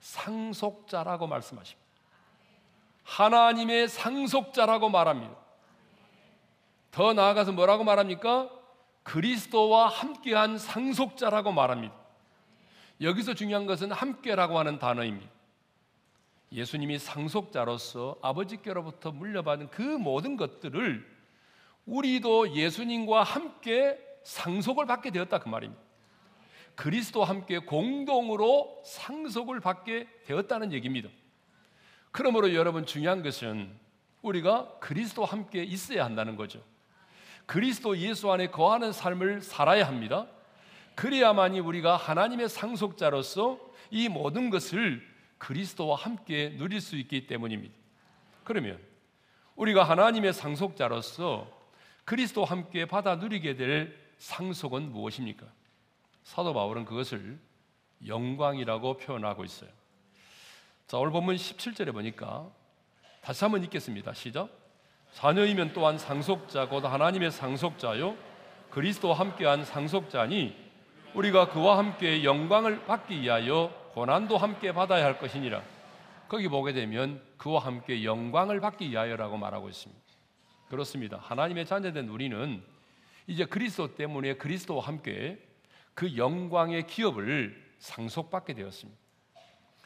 상속자라고 0.00 1.26
말씀하십니다. 1.26 1.86
하나님의 3.04 3.88
상속자라고 3.88 4.88
말합니다. 4.88 5.36
더 6.90 7.12
나아가서 7.12 7.52
뭐라고 7.52 7.84
말합니까? 7.84 8.50
그리스도와 9.04 9.86
함께한 9.88 10.58
상속자라고 10.58 11.52
말합니다. 11.52 11.94
여기서 13.00 13.34
중요한 13.34 13.66
것은 13.66 13.92
함께라고 13.92 14.58
하는 14.58 14.78
단어입니다. 14.78 15.30
예수님이 16.50 16.98
상속자로서 16.98 18.18
아버지께로부터 18.22 19.12
물려받은 19.12 19.70
그 19.70 19.82
모든 19.82 20.36
것들을 20.36 21.16
우리도 21.84 22.56
예수님과 22.56 23.22
함께 23.22 24.05
상속을 24.26 24.86
받게 24.86 25.10
되었다 25.10 25.38
그 25.38 25.48
말입니다. 25.48 25.80
그리스도와 26.74 27.28
함께 27.28 27.58
공동으로 27.60 28.82
상속을 28.84 29.60
받게 29.60 30.08
되었다는 30.26 30.72
얘기입니다. 30.72 31.08
그러므로 32.10 32.52
여러분 32.52 32.84
중요한 32.84 33.22
것은 33.22 33.70
우리가 34.22 34.78
그리스도와 34.80 35.28
함께 35.28 35.62
있어야 35.62 36.04
한다는 36.04 36.34
거죠. 36.34 36.60
그리스도 37.46 37.96
예수 37.98 38.30
안에 38.32 38.48
거하는 38.48 38.92
삶을 38.92 39.42
살아야 39.42 39.86
합니다. 39.86 40.26
그래야만이 40.96 41.60
우리가 41.60 41.96
하나님의 41.96 42.48
상속자로서 42.48 43.60
이 43.92 44.08
모든 44.08 44.50
것을 44.50 45.06
그리스도와 45.38 45.96
함께 45.96 46.56
누릴 46.56 46.80
수 46.80 46.96
있기 46.96 47.28
때문입니다. 47.28 47.74
그러면 48.42 48.80
우리가 49.54 49.84
하나님의 49.84 50.32
상속자로서 50.32 51.48
그리스도와 52.04 52.50
함께 52.50 52.86
받아 52.86 53.14
누리게 53.16 53.54
될 53.56 54.05
상속은 54.18 54.92
무엇입니까? 54.92 55.46
사도 56.22 56.52
바울은 56.54 56.84
그것을 56.84 57.38
영광이라고 58.06 58.98
표현하고 58.98 59.44
있어요. 59.44 59.70
자, 60.86 60.98
오늘 60.98 61.12
본문 61.12 61.36
17절에 61.36 61.92
보니까 61.92 62.50
다시 63.20 63.44
한번 63.44 63.64
읽겠습니다. 63.64 64.12
시작. 64.14 64.48
자녀이면 65.12 65.72
또한 65.72 65.98
상속자 65.98 66.68
곧 66.68 66.84
하나님의 66.84 67.30
상속자요 67.30 68.16
그리스도와 68.70 69.18
함께한 69.18 69.64
상속자니 69.64 70.54
우리가 71.14 71.48
그와 71.48 71.78
함께 71.78 72.22
영광을 72.24 72.84
받기 72.84 73.22
위하여 73.22 73.72
고난도 73.94 74.36
함께 74.36 74.72
받아야 74.72 75.04
할 75.04 75.18
것이니라. 75.18 75.62
거기 76.28 76.48
보게 76.48 76.72
되면 76.72 77.22
그와 77.38 77.64
함께 77.64 78.04
영광을 78.04 78.60
받기 78.60 78.90
위하여라고 78.90 79.38
말하고 79.38 79.68
있습니다. 79.68 80.02
그렇습니다. 80.68 81.18
하나님의 81.22 81.64
자녀된 81.64 82.08
우리는 82.08 82.62
이제 83.26 83.44
그리스도 83.44 83.94
때문에 83.94 84.34
그리스도와 84.34 84.86
함께 84.86 85.38
그 85.94 86.16
영광의 86.16 86.86
기업을 86.86 87.74
상속받게 87.78 88.54
되었습니다. 88.54 89.00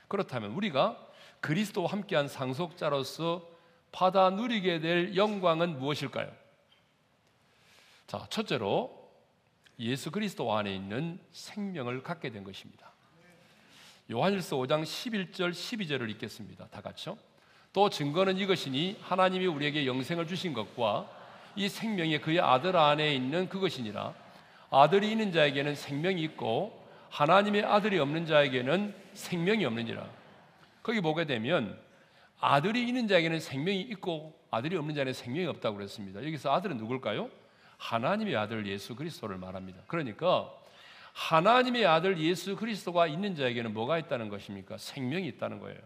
그렇다면 0.09 0.53
우리가 0.53 1.09
그리스도와 1.40 1.92
함께한 1.92 2.29
상속자로서 2.29 3.48
받아 3.92 4.31
누리게 4.31 4.81
될 4.81 5.16
영광은 5.16 5.79
무엇일까요? 5.79 6.31
자, 8.07 8.26
첫째로 8.29 9.00
예수 9.79 10.11
그리스도 10.11 10.53
안에 10.55 10.74
있는 10.74 11.18
생명을 11.33 12.03
갖게 12.03 12.31
된 12.31 12.44
것입니다. 12.44 12.92
요한일서 14.11 14.57
5장 14.57 14.83
11절 14.83 15.53
12절을 15.53 16.11
읽겠습니다. 16.11 16.66
다 16.68 16.81
같이요. 16.81 17.16
또 17.72 17.88
증거는 17.88 18.37
이것이니 18.37 18.98
하나님이 19.00 19.46
우리에게 19.46 19.87
영생을 19.87 20.26
주신 20.26 20.53
것과 20.53 21.19
이 21.56 21.68
생명이 21.68 22.18
그의 22.20 22.40
아들 22.40 22.76
안에 22.76 23.14
있는 23.14 23.48
그것이니라. 23.48 24.14
아들이 24.70 25.10
있는 25.10 25.32
자에게는 25.32 25.74
생명이 25.74 26.22
있고 26.22 26.80
하나님의 27.10 27.64
아들이 27.64 27.98
없는 27.98 28.26
자에게는 28.26 28.94
생명이 29.14 29.64
없느니라. 29.64 30.06
거기 30.82 31.00
보게 31.00 31.26
되면 31.26 31.78
아들이 32.40 32.86
있는 32.86 33.08
자에게는 33.08 33.40
생명이 33.40 33.80
있고 33.80 34.38
아들이 34.50 34.76
없는 34.76 34.94
자에는 34.94 35.12
생명이 35.12 35.46
없다고 35.46 35.76
그랬습니다. 35.76 36.24
여기서 36.24 36.52
아들은 36.52 36.76
누굴까요? 36.76 37.30
하나님의 37.78 38.36
아들 38.36 38.66
예수 38.66 38.94
그리스도를 38.94 39.38
말합니다. 39.38 39.82
그러니까 39.86 40.50
하나님의 41.12 41.86
아들 41.86 42.18
예수 42.18 42.56
그리스도가 42.56 43.06
있는 43.06 43.34
자에게는 43.34 43.72
뭐가 43.74 43.98
있다는 43.98 44.28
것입니까? 44.28 44.78
생명이 44.78 45.26
있다는 45.28 45.58
거예요. 45.58 45.78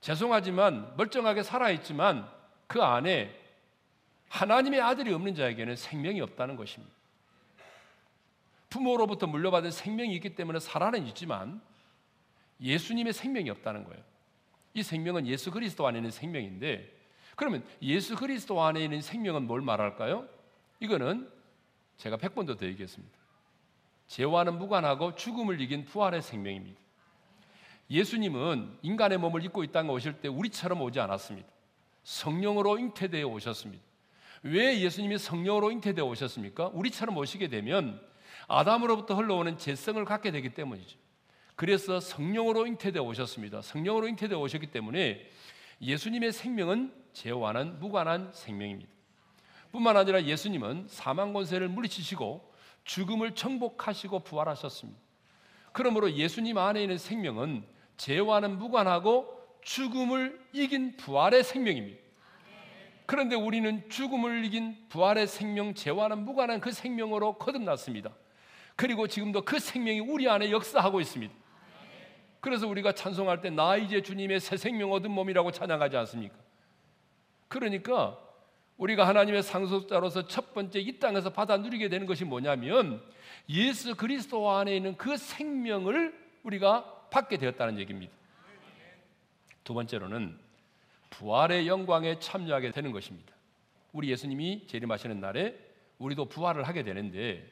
죄송하지만 0.00 0.94
멀쩡하게 0.96 1.42
살아 1.42 1.70
있지만 1.70 2.28
그 2.66 2.82
안에 2.82 3.41
하나님의 4.32 4.80
아들이 4.80 5.12
없는 5.12 5.34
자에게는 5.34 5.76
생명이 5.76 6.22
없다는 6.22 6.56
것입니다. 6.56 6.92
부모로부터 8.70 9.26
물려받은 9.26 9.70
생명이 9.70 10.14
있기 10.14 10.34
때문에 10.34 10.58
살아는 10.58 11.06
있지만 11.08 11.60
예수님의 12.58 13.12
생명이 13.12 13.50
없다는 13.50 13.84
거예요. 13.84 14.02
이 14.72 14.82
생명은 14.82 15.26
예수 15.26 15.50
그리스도 15.50 15.86
안에 15.86 15.98
있는 15.98 16.10
생명인데 16.10 16.90
그러면 17.36 17.62
예수 17.82 18.16
그리스도 18.16 18.62
안에 18.62 18.82
있는 18.82 19.02
생명은 19.02 19.46
뭘 19.46 19.60
말할까요? 19.60 20.26
이거는 20.80 21.30
제가 21.98 22.16
100번도 22.16 22.58
더 22.58 22.64
얘기했습니다. 22.64 23.14
죄와는 24.06 24.58
무관하고 24.58 25.14
죽음을 25.14 25.60
이긴 25.60 25.84
부활의 25.84 26.22
생명입니다. 26.22 26.80
예수님은 27.90 28.78
인간의 28.80 29.18
몸을 29.18 29.44
입고 29.44 29.62
이 29.62 29.70
땅에 29.70 29.90
오실 29.90 30.22
때 30.22 30.28
우리처럼 30.28 30.80
오지 30.80 31.00
않았습니다. 31.00 31.48
성령으로 32.02 32.78
잉태되어 32.78 33.26
오셨습니다. 33.26 33.91
왜 34.42 34.80
예수님이 34.80 35.18
성령으로 35.18 35.70
잉태되어 35.70 36.04
오셨습니까? 36.04 36.70
우리처럼 36.72 37.16
오시게 37.16 37.48
되면 37.48 38.00
아담으로부터 38.48 39.14
흘러오는 39.14 39.56
재성을 39.56 40.04
갖게 40.04 40.30
되기 40.30 40.50
때문이죠. 40.50 40.98
그래서 41.54 42.00
성령으로 42.00 42.66
잉태되어 42.66 43.02
오셨습니다. 43.02 43.62
성령으로 43.62 44.08
잉태되어 44.08 44.38
오셨기 44.38 44.68
때문에 44.68 45.30
예수님의 45.80 46.32
생명은 46.32 46.92
죄와는 47.12 47.78
무관한 47.78 48.30
생명입니다. 48.32 48.90
뿐만 49.70 49.96
아니라 49.96 50.22
예수님은 50.24 50.86
사망 50.88 51.32
권세를 51.32 51.68
물리치시고 51.68 52.52
죽음을 52.84 53.34
정복하시고 53.34 54.20
부활하셨습니다. 54.20 55.00
그러므로 55.72 56.12
예수님 56.12 56.58
안에 56.58 56.82
있는 56.82 56.98
생명은 56.98 57.64
죄와는 57.96 58.58
무관하고 58.58 59.40
죽음을 59.62 60.40
이긴 60.52 60.96
부활의 60.96 61.44
생명입니다. 61.44 62.01
그런데 63.12 63.36
우리는 63.36 63.86
죽음을 63.90 64.42
이긴 64.46 64.74
부활의 64.88 65.26
생명, 65.26 65.74
죄와는 65.74 66.24
무관한 66.24 66.60
그 66.60 66.72
생명으로 66.72 67.34
거듭났습니다. 67.34 68.10
그리고 68.74 69.06
지금도 69.06 69.42
그 69.44 69.58
생명이 69.58 70.00
우리 70.00 70.30
안에 70.30 70.50
역사하고 70.50 70.98
있습니다. 70.98 71.34
그래서 72.40 72.66
우리가 72.66 72.92
찬송할 72.92 73.42
때 73.42 73.50
나 73.50 73.76
이제 73.76 74.00
주님의 74.00 74.40
새 74.40 74.56
생명 74.56 74.92
얻은 74.92 75.10
몸이라고 75.10 75.50
찬양하지 75.50 75.94
않습니까? 75.98 76.34
그러니까 77.48 78.18
우리가 78.78 79.06
하나님의 79.06 79.42
상속자로서 79.42 80.26
첫 80.26 80.54
번째 80.54 80.80
이 80.80 80.98
땅에서 80.98 81.34
받아 81.34 81.58
누리게 81.58 81.90
되는 81.90 82.06
것이 82.06 82.24
뭐냐면 82.24 83.02
예수 83.50 83.94
그리스도 83.94 84.50
안에 84.50 84.74
있는 84.74 84.96
그 84.96 85.18
생명을 85.18 86.18
우리가 86.44 87.08
받게 87.10 87.36
되었다는 87.36 87.78
얘기입니다. 87.78 88.14
두 89.64 89.74
번째로는 89.74 90.51
부활의 91.22 91.68
영광에 91.68 92.18
참여하게 92.18 92.72
되는 92.72 92.90
것입니다. 92.90 93.32
우리 93.92 94.10
예수님이 94.10 94.66
재림하시는 94.66 95.20
날에 95.20 95.56
우리도 95.98 96.24
부활을 96.24 96.66
하게 96.66 96.82
되는데 96.82 97.48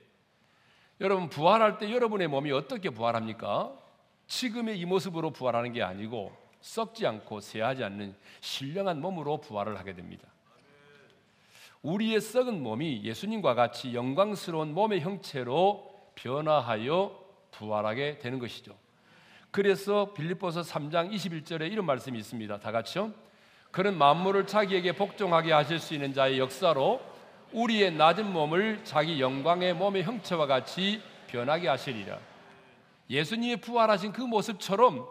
여러분 1.00 1.28
부활할 1.28 1.78
때 1.78 1.90
여러분의 1.92 2.26
몸이 2.26 2.50
어떻게 2.50 2.90
부활합니까? 2.90 3.72
지금의 4.26 4.76
이 4.80 4.84
모습으로 4.86 5.30
부활하는 5.30 5.72
게 5.72 5.82
아니고 5.84 6.36
썩지 6.60 7.06
않고 7.06 7.38
쇠하지 7.38 7.84
않는 7.84 8.16
신령한 8.40 9.00
몸으로 9.00 9.40
부활을 9.40 9.78
하게 9.78 9.94
됩니다. 9.94 10.26
우리의 11.82 12.20
썩은 12.20 12.60
몸이 12.60 13.04
예수님과 13.04 13.54
같이 13.54 13.94
영광스러운 13.94 14.74
몸의 14.74 15.00
형체로 15.00 16.10
변화하여 16.16 17.24
부활하게 17.52 18.18
되는 18.18 18.40
것이죠. 18.40 18.76
그래서 19.52 20.12
빌립보서 20.12 20.62
3장 20.62 21.12
21절에 21.12 21.70
이런 21.70 21.86
말씀이 21.86 22.18
있습니다. 22.18 22.58
다 22.58 22.72
같이요. 22.72 23.30
그런 23.70 23.96
만물을 23.96 24.46
자기에게 24.46 24.92
복종하게 24.92 25.52
하실 25.52 25.78
수 25.78 25.94
있는 25.94 26.12
자의 26.12 26.38
역사로 26.38 27.00
우리의 27.52 27.92
낮은 27.92 28.32
몸을 28.32 28.84
자기 28.84 29.20
영광의 29.20 29.74
몸의 29.74 30.02
형체와 30.02 30.46
같이 30.46 31.02
변하게 31.28 31.68
하시리라. 31.68 32.18
예수님의 33.08 33.56
부활하신 33.58 34.12
그 34.12 34.22
모습처럼 34.22 35.06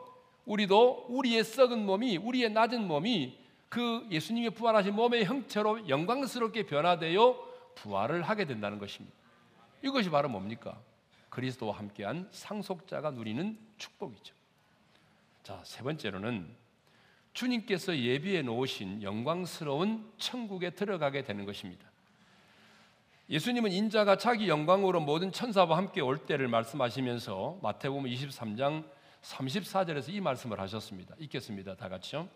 우리도 0.46 1.08
우리의 1.10 1.44
썩은 1.44 1.86
몸이 1.86 2.18
우리의 2.18 2.52
낮은 2.52 2.88
몸이 2.88 3.38
그 3.68 4.08
예수님의 4.10 4.52
부활하신 4.52 4.96
몸의 4.96 5.26
형체로 5.26 5.88
영광스럽게 5.88 6.66
변화되어 6.66 7.48
부활을 7.76 8.24
하게 8.24 8.46
된다는 8.46 8.80
것입니다. 8.80 9.16
이것이 9.84 10.10
바로 10.10 10.28
뭡니까? 10.28 10.78
그리스도와 11.30 11.78
함께한 11.78 12.28
상속자가 12.32 13.12
누리는 13.12 13.58
축복이죠. 13.78 14.34
자, 15.44 15.62
세 15.64 15.84
번째로는 15.84 16.50
주님께서 17.34 17.98
예비해 17.98 18.42
놓으신 18.42 19.04
영광스러운 19.04 20.12
천국에 20.18 20.72
들어가게 20.72 21.24
되는 21.24 21.46
것입니다. 21.46 21.90
예수님은 23.30 23.72
인자가 23.72 24.18
자기 24.18 24.50
영광으로 24.50 25.00
모든 25.02 25.32
천사와 25.32 25.78
함께 25.78 26.02
올 26.02 26.18
때를 26.18 26.48
말씀하시면서 26.48 27.60
마태복음 27.62 28.06
23장 28.06 28.84
34절에서 29.22 30.10
이 30.10 30.20
말씀을 30.20 30.60
하셨습니다. 30.60 31.14
읽겠습니다. 31.20 31.76
다 31.76 31.90
같이요. 31.90 32.28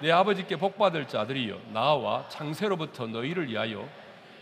내 0.00 0.10
아버지께 0.10 0.56
복받을 0.56 1.08
자들이여 1.08 1.72
나와 1.72 2.26
창세로부터 2.28 3.08
너희를 3.08 3.50
위하여 3.50 3.86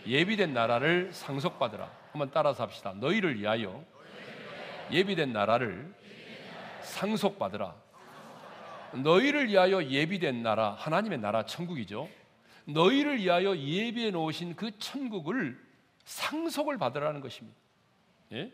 예비된 0.05 0.53
나라를 0.53 1.11
상속받으라. 1.11 1.91
한번 2.11 2.31
따라서 2.31 2.63
합시다. 2.63 2.93
너희를 2.93 3.37
위하여 3.39 3.83
예비된 4.91 5.33
나라를 5.33 5.93
상속받으라. 6.81 7.75
너희를 9.03 9.49
위하여 9.49 9.83
예비된 9.83 10.43
나라, 10.43 10.75
하나님의 10.77 11.19
나라 11.19 11.45
천국이죠. 11.45 12.09
너희를 12.65 13.19
위하여 13.19 13.55
예비해 13.55 14.11
놓으신 14.11 14.55
그 14.55 14.77
천국을 14.77 15.57
상속을 16.05 16.77
받으라는 16.77 17.21
것입니다. 17.21 17.57
예? 18.33 18.51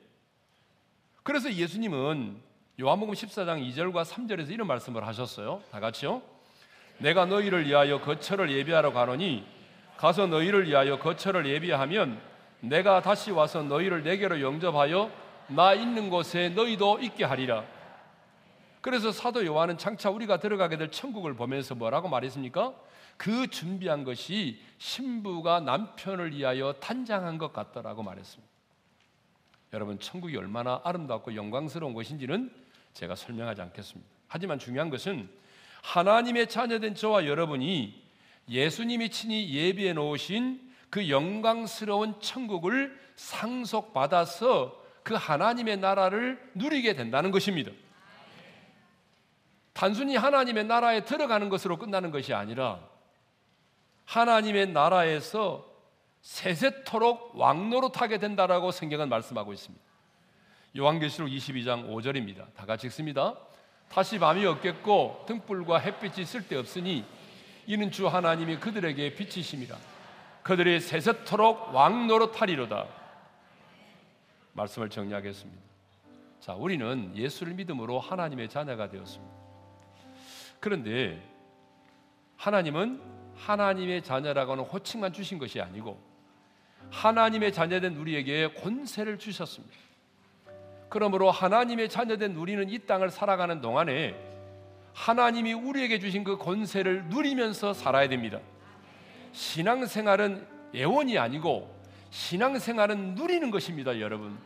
그래서 1.23 1.51
예수님은 1.51 2.37
요한복음 2.79 3.13
14장 3.13 3.67
2절과 3.69 4.03
3절에서 4.03 4.51
이런 4.51 4.67
말씀을 4.67 5.05
하셨어요. 5.07 5.61
다 5.71 5.79
같이요. 5.79 6.21
내가 6.97 7.25
너희를 7.25 7.67
위하여 7.67 8.01
거처를 8.01 8.51
예비하러 8.51 8.93
가노니 8.93 9.45
가서 9.97 10.27
너희를 10.27 10.67
위하여 10.67 10.99
거처를 10.99 11.45
예비하면 11.45 12.19
내가 12.59 13.01
다시 13.01 13.31
와서 13.31 13.61
너희를 13.63 14.03
내게로 14.03 14.41
영접하여 14.41 15.11
나 15.47 15.73
있는 15.73 16.09
곳에 16.09 16.49
너희도 16.49 16.99
있게 16.99 17.25
하리라. 17.25 17.65
그래서 18.84 19.13
사도 19.13 19.45
요한은 19.45 19.77
장차 19.77 20.09
우리가 20.09 20.41
들어가게 20.41 20.75
될 20.75 20.91
천국을 20.91 21.36
보면서 21.36 21.73
뭐라고 21.73 22.09
말했습니까? 22.09 22.75
그 23.15 23.47
준비한 23.47 24.03
것이 24.03 24.59
신부가 24.77 25.61
남편을 25.61 26.36
위하여 26.36 26.73
탄장한 26.81 27.38
것 27.38 27.53
같다라고 27.53 28.03
말했습니다. 28.03 28.51
여러분, 29.71 29.99
천국이 30.01 30.36
얼마나 30.36 30.81
아름답고 30.84 31.34
영광스러운 31.34 31.93
것인지는 31.93 32.51
제가 32.93 33.15
설명하지 33.15 33.61
않겠습니다. 33.61 34.11
하지만 34.27 34.59
중요한 34.59 34.89
것은 34.89 35.29
하나님의 35.81 36.49
자녀된 36.49 36.95
저와 36.95 37.25
여러분이 37.25 38.03
예수님이 38.49 39.11
친히 39.11 39.49
예비해 39.53 39.93
놓으신 39.93 40.59
그 40.89 41.09
영광스러운 41.09 42.19
천국을 42.19 42.99
상속받아서 43.15 44.84
그 45.03 45.13
하나님의 45.13 45.77
나라를 45.77 46.51
누리게 46.53 46.95
된다는 46.95 47.31
것입니다. 47.31 47.71
단순히 49.74 50.15
하나님의 50.15 50.65
나라에 50.65 51.03
들어가는 51.03 51.49
것으로 51.49 51.78
끝나는 51.78 52.11
것이 52.11 52.34
아니라 52.34 52.80
하나님의 54.05 54.67
나라에서 54.67 55.65
세세토록 56.21 57.36
왕노릇하게 57.36 58.19
된다라고 58.19 58.71
성경은 58.71 59.09
말씀하고 59.09 59.51
있습니다. 59.51 59.84
요한계시록 60.78 61.30
22장 61.30 61.89
5절입니다. 61.89 62.53
다 62.55 62.65
같이 62.65 62.88
읽습니다. 62.88 63.36
다시 63.89 64.17
밤이 64.17 64.45
없겠고 64.45 65.26
등불과 65.28 65.80
햇빛이 65.80 66.26
쓸데없으니 66.26 67.05
이는 67.67 67.91
주 67.91 68.07
하나님이 68.07 68.57
그들에게 68.57 69.15
빛이심이라. 69.15 69.78
그들이 70.43 70.80
세세토록 70.80 71.74
왕노릇하리로다. 71.74 72.88
말씀을 74.53 74.89
정리하겠습니다. 74.89 75.61
자, 76.39 76.53
우리는 76.53 77.15
예수를 77.15 77.53
믿음으로 77.53 77.99
하나님의 77.99 78.49
자녀가 78.49 78.89
되었습니다. 78.89 79.42
그런데 80.64 81.22
하나님은 82.38 83.01
하나님의 83.36 84.01
자녀라고는 84.01 84.64
호칭만 84.64 85.11
주신 85.11 85.38
것이 85.38 85.59
아니고 85.59 85.99
하나님의 86.89 87.51
자녀된 87.51 87.97
우리에게 87.97 88.53
권세를 88.53 89.20
주셨습니다. 89.20 89.76
그러므로 90.88 91.30
하나님의 91.32 91.89
자녀된 91.89 92.38
우리는 92.38 92.70
이 92.70 92.80
땅을 92.80 93.09
살아가는 93.09 93.59
동안에 93.59 94.16
하나님이 94.93 95.51
우리에게 95.51 95.99
주신 95.99 96.24
그 96.24 96.38
권세를 96.38 97.07
누리면서 97.07 97.74
살아야 97.74 98.07
됩니다. 98.07 98.39
신앙생활은 99.34 100.47
예원이 100.74 101.18
아니고 101.18 101.76
신앙생활은 102.09 103.16
누리는 103.16 103.51
것입니다, 103.51 103.99
여러분. 103.99 104.38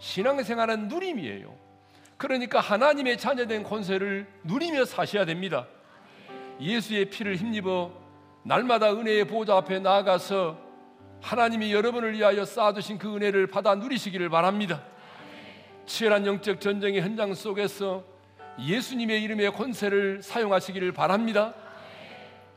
신앙생활은 0.00 0.88
누림이에요. 0.88 1.71
그러니까 2.22 2.60
하나님의 2.60 3.18
자녀된 3.18 3.64
권세를 3.64 4.28
누리며 4.44 4.84
사셔야 4.84 5.24
됩니다. 5.24 5.66
예수의 6.60 7.06
피를 7.06 7.34
힘입어 7.34 7.90
날마다 8.44 8.92
은혜의 8.92 9.24
보좌 9.26 9.56
앞에 9.56 9.80
나아가서 9.80 10.56
하나님이 11.20 11.72
여러분을 11.72 12.12
위하여 12.12 12.44
쌓아두신 12.44 12.98
그 12.98 13.16
은혜를 13.16 13.48
받아 13.48 13.74
누리시기를 13.74 14.28
바랍니다. 14.28 14.84
치열한 15.86 16.24
영적 16.24 16.60
전쟁의 16.60 17.02
현장 17.02 17.34
속에서 17.34 18.04
예수님의 18.56 19.20
이름의 19.24 19.50
권세를 19.54 20.22
사용하시기를 20.22 20.92
바랍니다. 20.92 21.54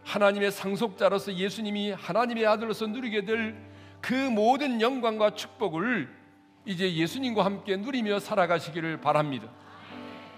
하나님의 0.04 0.52
상속자로서 0.52 1.34
예수님이 1.34 1.90
하나님의 1.94 2.46
아들로서 2.46 2.86
누리게 2.86 3.26
될 3.26 3.76
그 4.06 4.14
모든 4.14 4.82
영광과 4.82 5.32
축복을 5.32 6.08
이제 6.66 6.92
예수님과 6.92 7.46
함께 7.46 7.78
누리며 7.78 8.20
살아가시기를 8.20 9.00
바랍니다. 9.00 9.48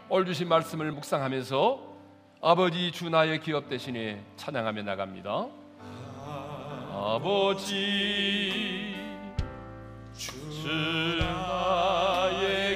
올 0.09 0.25
주신 0.25 0.49
말씀을 0.49 0.91
묵상하면서 0.91 1.87
아버지 2.41 2.91
주 2.91 3.09
나의 3.09 3.39
기업 3.39 3.69
대신에 3.69 4.21
찬양하며 4.35 4.83
나갑니다. 4.83 5.47
아버지 6.91 7.73
주 10.13 11.17
나의 11.19 12.66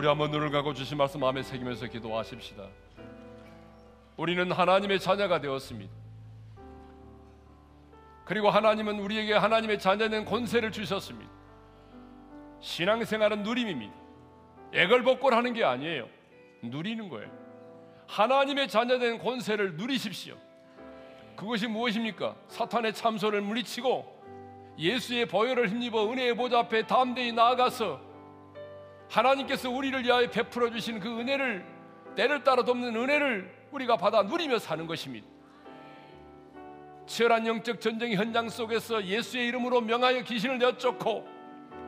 우리 0.00 0.06
한번 0.08 0.30
눈을 0.30 0.50
감고 0.50 0.72
주신 0.72 0.96
말씀 0.96 1.20
마음에 1.20 1.42
새기면서 1.42 1.86
기도하십시다. 1.88 2.62
우리는 4.16 4.50
하나님의 4.50 4.98
자녀가 4.98 5.42
되었습니다. 5.42 5.92
그리고 8.24 8.48
하나님은 8.48 8.98
우리에게 8.98 9.34
하나님의 9.34 9.78
자녀된 9.78 10.24
권세를 10.24 10.72
주셨습니다. 10.72 11.30
신앙생활은 12.62 13.42
누림입니다. 13.42 13.92
애걸복걸 14.72 15.34
하는 15.34 15.52
게 15.52 15.64
아니에요. 15.64 16.08
누리는 16.62 17.06
거예요. 17.10 17.30
하나님의 18.06 18.68
자녀된 18.68 19.18
권세를 19.18 19.74
누리십시오. 19.74 20.34
그것이 21.36 21.66
무엇입니까? 21.66 22.36
사탄의 22.48 22.94
참소를 22.94 23.42
물리치고 23.42 24.76
예수의 24.78 25.26
보혈을 25.26 25.68
힘입어 25.68 26.10
은혜의 26.10 26.36
보좌 26.36 26.60
앞에 26.60 26.86
담대히 26.86 27.32
나아가서 27.32 28.08
하나님께서 29.10 29.68
우리를 29.68 30.04
위하여 30.04 30.30
베풀어 30.30 30.70
주신 30.70 31.00
그 31.00 31.08
은혜를 31.08 31.66
때를 32.14 32.44
따라 32.44 32.64
돕는 32.64 32.94
은혜를 32.94 33.52
우리가 33.72 33.96
받아 33.96 34.22
누리며 34.22 34.58
사는 34.58 34.86
것입니다. 34.86 35.26
치열한 37.06 37.46
영적 37.46 37.80
전쟁의 37.80 38.16
현장 38.16 38.48
속에서 38.48 39.04
예수의 39.04 39.48
이름으로 39.48 39.80
명하여 39.80 40.22
귀신을 40.22 40.58
내쫓고 40.58 41.26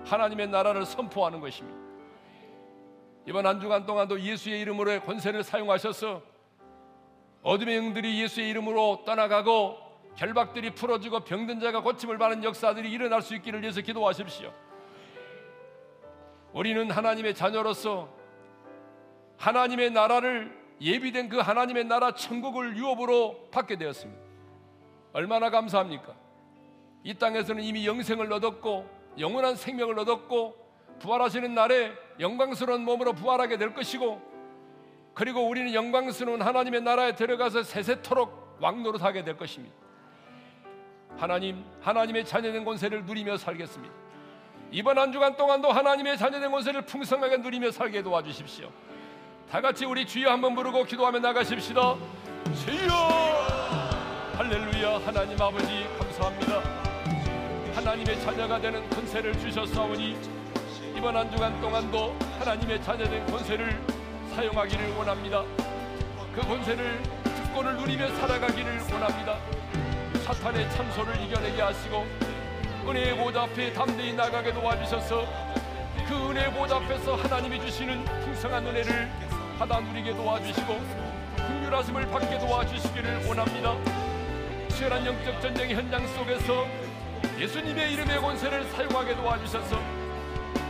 하나님의 0.04 0.48
나라를 0.48 0.84
선포하는 0.84 1.40
것입니다. 1.40 1.78
이번 3.26 3.46
한 3.46 3.60
주간 3.60 3.86
동안도 3.86 4.20
예수의 4.20 4.60
이름으로의 4.62 5.00
권세를 5.04 5.44
사용하셔서 5.44 6.22
어둠의 7.42 7.76
영들이 7.76 8.20
예수의 8.20 8.50
이름으로 8.50 9.04
떠나가고 9.06 9.78
결박들이 10.16 10.74
풀어지고 10.74 11.20
병든 11.20 11.60
자가 11.60 11.82
고침을 11.82 12.18
받는 12.18 12.42
역사들이 12.42 12.90
일어날 12.90 13.22
수 13.22 13.36
있기를 13.36 13.62
위해서 13.62 13.80
기도하십시오. 13.80 14.52
우리는 16.52 16.90
하나님의 16.90 17.34
자녀로서 17.34 18.08
하나님의 19.38 19.90
나라를 19.90 20.56
예비된 20.80 21.28
그 21.28 21.38
하나님의 21.38 21.84
나라 21.84 22.12
천국을 22.12 22.76
유업으로 22.76 23.48
받게 23.50 23.76
되었습니다. 23.76 24.20
얼마나 25.12 25.50
감사합니까? 25.50 26.14
이 27.04 27.14
땅에서는 27.14 27.62
이미 27.62 27.86
영생을 27.86 28.32
얻었고 28.32 28.88
영원한 29.18 29.56
생명을 29.56 29.98
얻었고 30.00 30.56
부활하시는 31.00 31.54
날에 31.54 31.92
영광스러운 32.20 32.84
몸으로 32.84 33.12
부활하게 33.12 33.58
될 33.58 33.74
것이고 33.74 34.20
그리고 35.14 35.46
우리는 35.46 35.74
영광스러운 35.74 36.40
하나님의 36.40 36.82
나라에 36.82 37.14
들어가서 37.14 37.62
세세토록 37.64 38.58
왕노릇하게 38.60 39.24
될 39.24 39.36
것입니다. 39.36 39.74
하나님, 41.16 41.64
하나님의 41.80 42.24
자녀된 42.24 42.64
권세를 42.64 43.04
누리며 43.04 43.36
살겠습니다. 43.36 43.94
이번 44.74 44.98
한 44.98 45.12
주간 45.12 45.36
동안도 45.36 45.70
하나님의 45.70 46.16
자녀된 46.16 46.50
권세를 46.50 46.82
풍성하게 46.86 47.36
누리며 47.36 47.70
살게 47.70 48.02
도와주십시오. 48.02 48.70
다 49.50 49.60
같이 49.60 49.84
우리 49.84 50.06
주여 50.06 50.30
한번 50.30 50.54
부르고 50.54 50.84
기도하며 50.84 51.18
나가십시다. 51.18 51.94
주여! 52.64 52.92
할렐루야 54.38 55.00
하나님 55.04 55.40
아버지 55.42 55.86
감사합니다. 55.98 56.62
하나님의 57.74 58.18
자녀가 58.22 58.58
되는 58.58 58.88
권세를 58.88 59.38
주셨사오니 59.38 60.16
이번 60.96 61.18
한 61.18 61.30
주간 61.30 61.60
동안도 61.60 62.16
하나님의 62.38 62.82
자녀된 62.82 63.26
권세를 63.26 63.78
사용하기를 64.34 64.96
원합니다. 64.96 65.44
그 66.34 66.40
권세를 66.40 67.02
특권을 67.24 67.76
누리며 67.76 68.08
살아가기를 68.08 68.80
원합니다. 68.90 69.36
사탄의 70.24 70.70
참소를 70.70 71.20
이겨내게 71.20 71.60
하시고 71.60 72.21
은혜의 72.86 73.16
보좌 73.16 73.42
앞에 73.42 73.72
담대히 73.72 74.12
나가게 74.12 74.52
도와주셔서 74.52 75.24
그 76.08 76.30
은혜의 76.30 76.52
보좌 76.52 76.76
앞에서 76.76 77.14
하나님이 77.16 77.60
주시는 77.60 78.04
풍성한 78.04 78.66
은혜를 78.66 79.10
받아 79.58 79.80
누리게 79.80 80.14
도와주시고 80.14 80.80
긍휼하심을 81.36 82.06
받게 82.10 82.38
도와주시기를 82.38 83.26
원합니다. 83.26 83.76
치열한 84.70 85.06
영적 85.06 85.40
전쟁의 85.40 85.76
현장 85.76 86.06
속에서 86.08 86.66
예수님의 87.38 87.92
이름의 87.92 88.20
권세를 88.20 88.64
사용하게 88.72 89.16
도와주셔서 89.16 89.80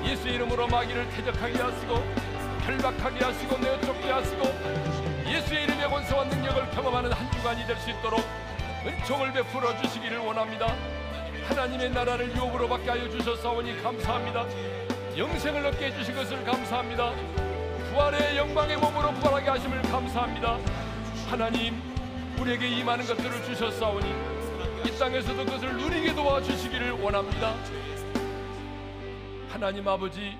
예수 0.04 0.28
이름으로 0.28 0.66
마귀를 0.68 1.08
퇴적하게 1.10 1.58
하시고 1.60 1.94
결박하게 2.66 3.24
하시고 3.24 3.58
내어쫓게 3.58 4.10
하시고 4.10 4.42
예수의 5.28 5.64
이름의 5.64 5.88
권세와 5.88 6.24
능력을 6.24 6.70
경험하는 6.70 7.12
한 7.12 7.30
주간이 7.32 7.66
될 7.66 7.76
수 7.78 7.90
있도록 7.90 8.22
은총을 8.84 9.32
베풀어 9.32 9.76
주시기를 9.80 10.18
원합니다. 10.18 10.74
하나님의 11.49 11.90
나라를 11.90 12.34
유업으로 12.36 12.68
받게 12.68 12.90
하여 12.90 13.09
주셨사오니 13.11 13.82
감사합니다. 13.82 14.47
영생을 15.16 15.66
얻게 15.66 15.86
해주신 15.86 16.14
것을 16.14 16.43
감사합니다. 16.45 17.12
부활의 17.90 18.36
영광의 18.36 18.76
몸으로 18.78 19.12
부활하게 19.14 19.51
하심을 19.51 19.82
감사합니다. 19.82 20.59
하나님, 21.28 21.80
우리에게 22.40 22.68
임하는 22.68 23.07
것들을 23.07 23.45
주셨사오니 23.45 24.14
이 24.86 24.99
땅에서도 24.99 25.45
그것을 25.45 25.76
누리게 25.76 26.14
도와주시기를 26.14 26.93
원합니다. 26.93 27.55
하나님 29.51 29.86
아버지, 29.86 30.36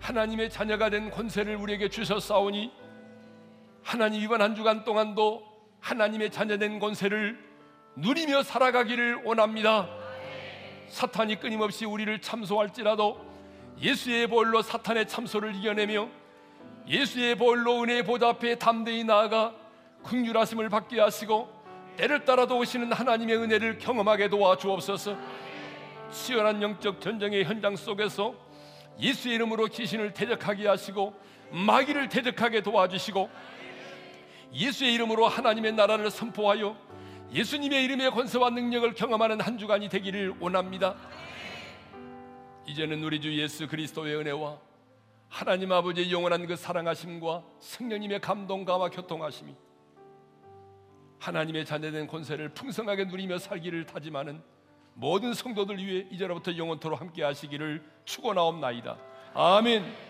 하나님의 0.00 0.50
자녀가 0.50 0.88
된 0.88 1.10
권세를 1.10 1.56
우리에게 1.56 1.88
주셨사오니 1.88 2.72
하나님 3.82 4.22
이번 4.22 4.40
한 4.40 4.54
주간 4.54 4.84
동안도 4.84 5.42
하나님의 5.80 6.30
자녀된 6.30 6.78
권세를 6.78 7.38
누리며 7.96 8.42
살아가기를 8.42 9.22
원합니다. 9.24 9.88
사탄이 10.88 11.40
끊임없이 11.40 11.86
우리를 11.86 12.20
참소할지라도 12.20 13.24
예수의 13.80 14.26
보혈로 14.26 14.60
사탄의 14.60 15.08
참소를 15.08 15.54
이겨내며 15.54 16.08
예수의 16.86 17.36
보혈로 17.36 17.82
은혜의 17.82 18.04
보좌 18.04 18.28
앞에 18.28 18.56
담대히 18.56 19.02
나아가 19.02 19.54
긍휼하심을 20.04 20.68
받게 20.68 21.00
하시고 21.00 21.50
때를 21.96 22.24
따라도 22.26 22.58
오시는 22.58 22.92
하나님의 22.92 23.36
은혜를 23.38 23.78
경험하게 23.78 24.28
도와주옵소서. 24.28 25.16
치열한 26.10 26.62
영적 26.62 27.00
전쟁의 27.00 27.44
현장 27.44 27.74
속에서 27.76 28.34
예수의 29.00 29.36
이름으로 29.36 29.66
귀신을 29.66 30.12
대적하게 30.12 30.68
하시고 30.68 31.14
마귀를 31.50 32.10
대적하게 32.10 32.62
도와주시고 32.62 33.30
예수의 34.52 34.94
이름으로 34.94 35.26
하나님의 35.28 35.72
나라를 35.72 36.10
선포하여 36.10 36.85
예수님의 37.32 37.84
이름의 37.84 38.10
권세와 38.12 38.50
능력을 38.50 38.94
경험하는 38.94 39.40
한 39.40 39.58
주간이 39.58 39.88
되기를 39.88 40.34
원합니다. 40.40 40.96
이제는 42.66 43.02
우리 43.04 43.20
주 43.20 43.32
예수 43.40 43.66
그리스도의 43.68 44.16
은혜와 44.16 44.58
하나님 45.28 45.72
아버지의 45.72 46.12
영원한 46.12 46.46
그 46.46 46.56
사랑하심과 46.56 47.44
성령님의 47.60 48.20
감동감와 48.20 48.90
교통하심이 48.90 49.54
하나님의 51.18 51.64
자녀된 51.64 52.06
권세를 52.06 52.50
풍성하게 52.50 53.06
누리며 53.06 53.38
살기를 53.38 53.86
다짐하는 53.86 54.42
모든 54.94 55.34
성도들 55.34 55.78
위해 55.78 56.06
이제로부터 56.10 56.56
영원토록 56.56 57.00
함께 57.00 57.22
하시기를 57.22 57.84
축원하옵나이다. 58.04 58.96
아멘. 59.34 60.05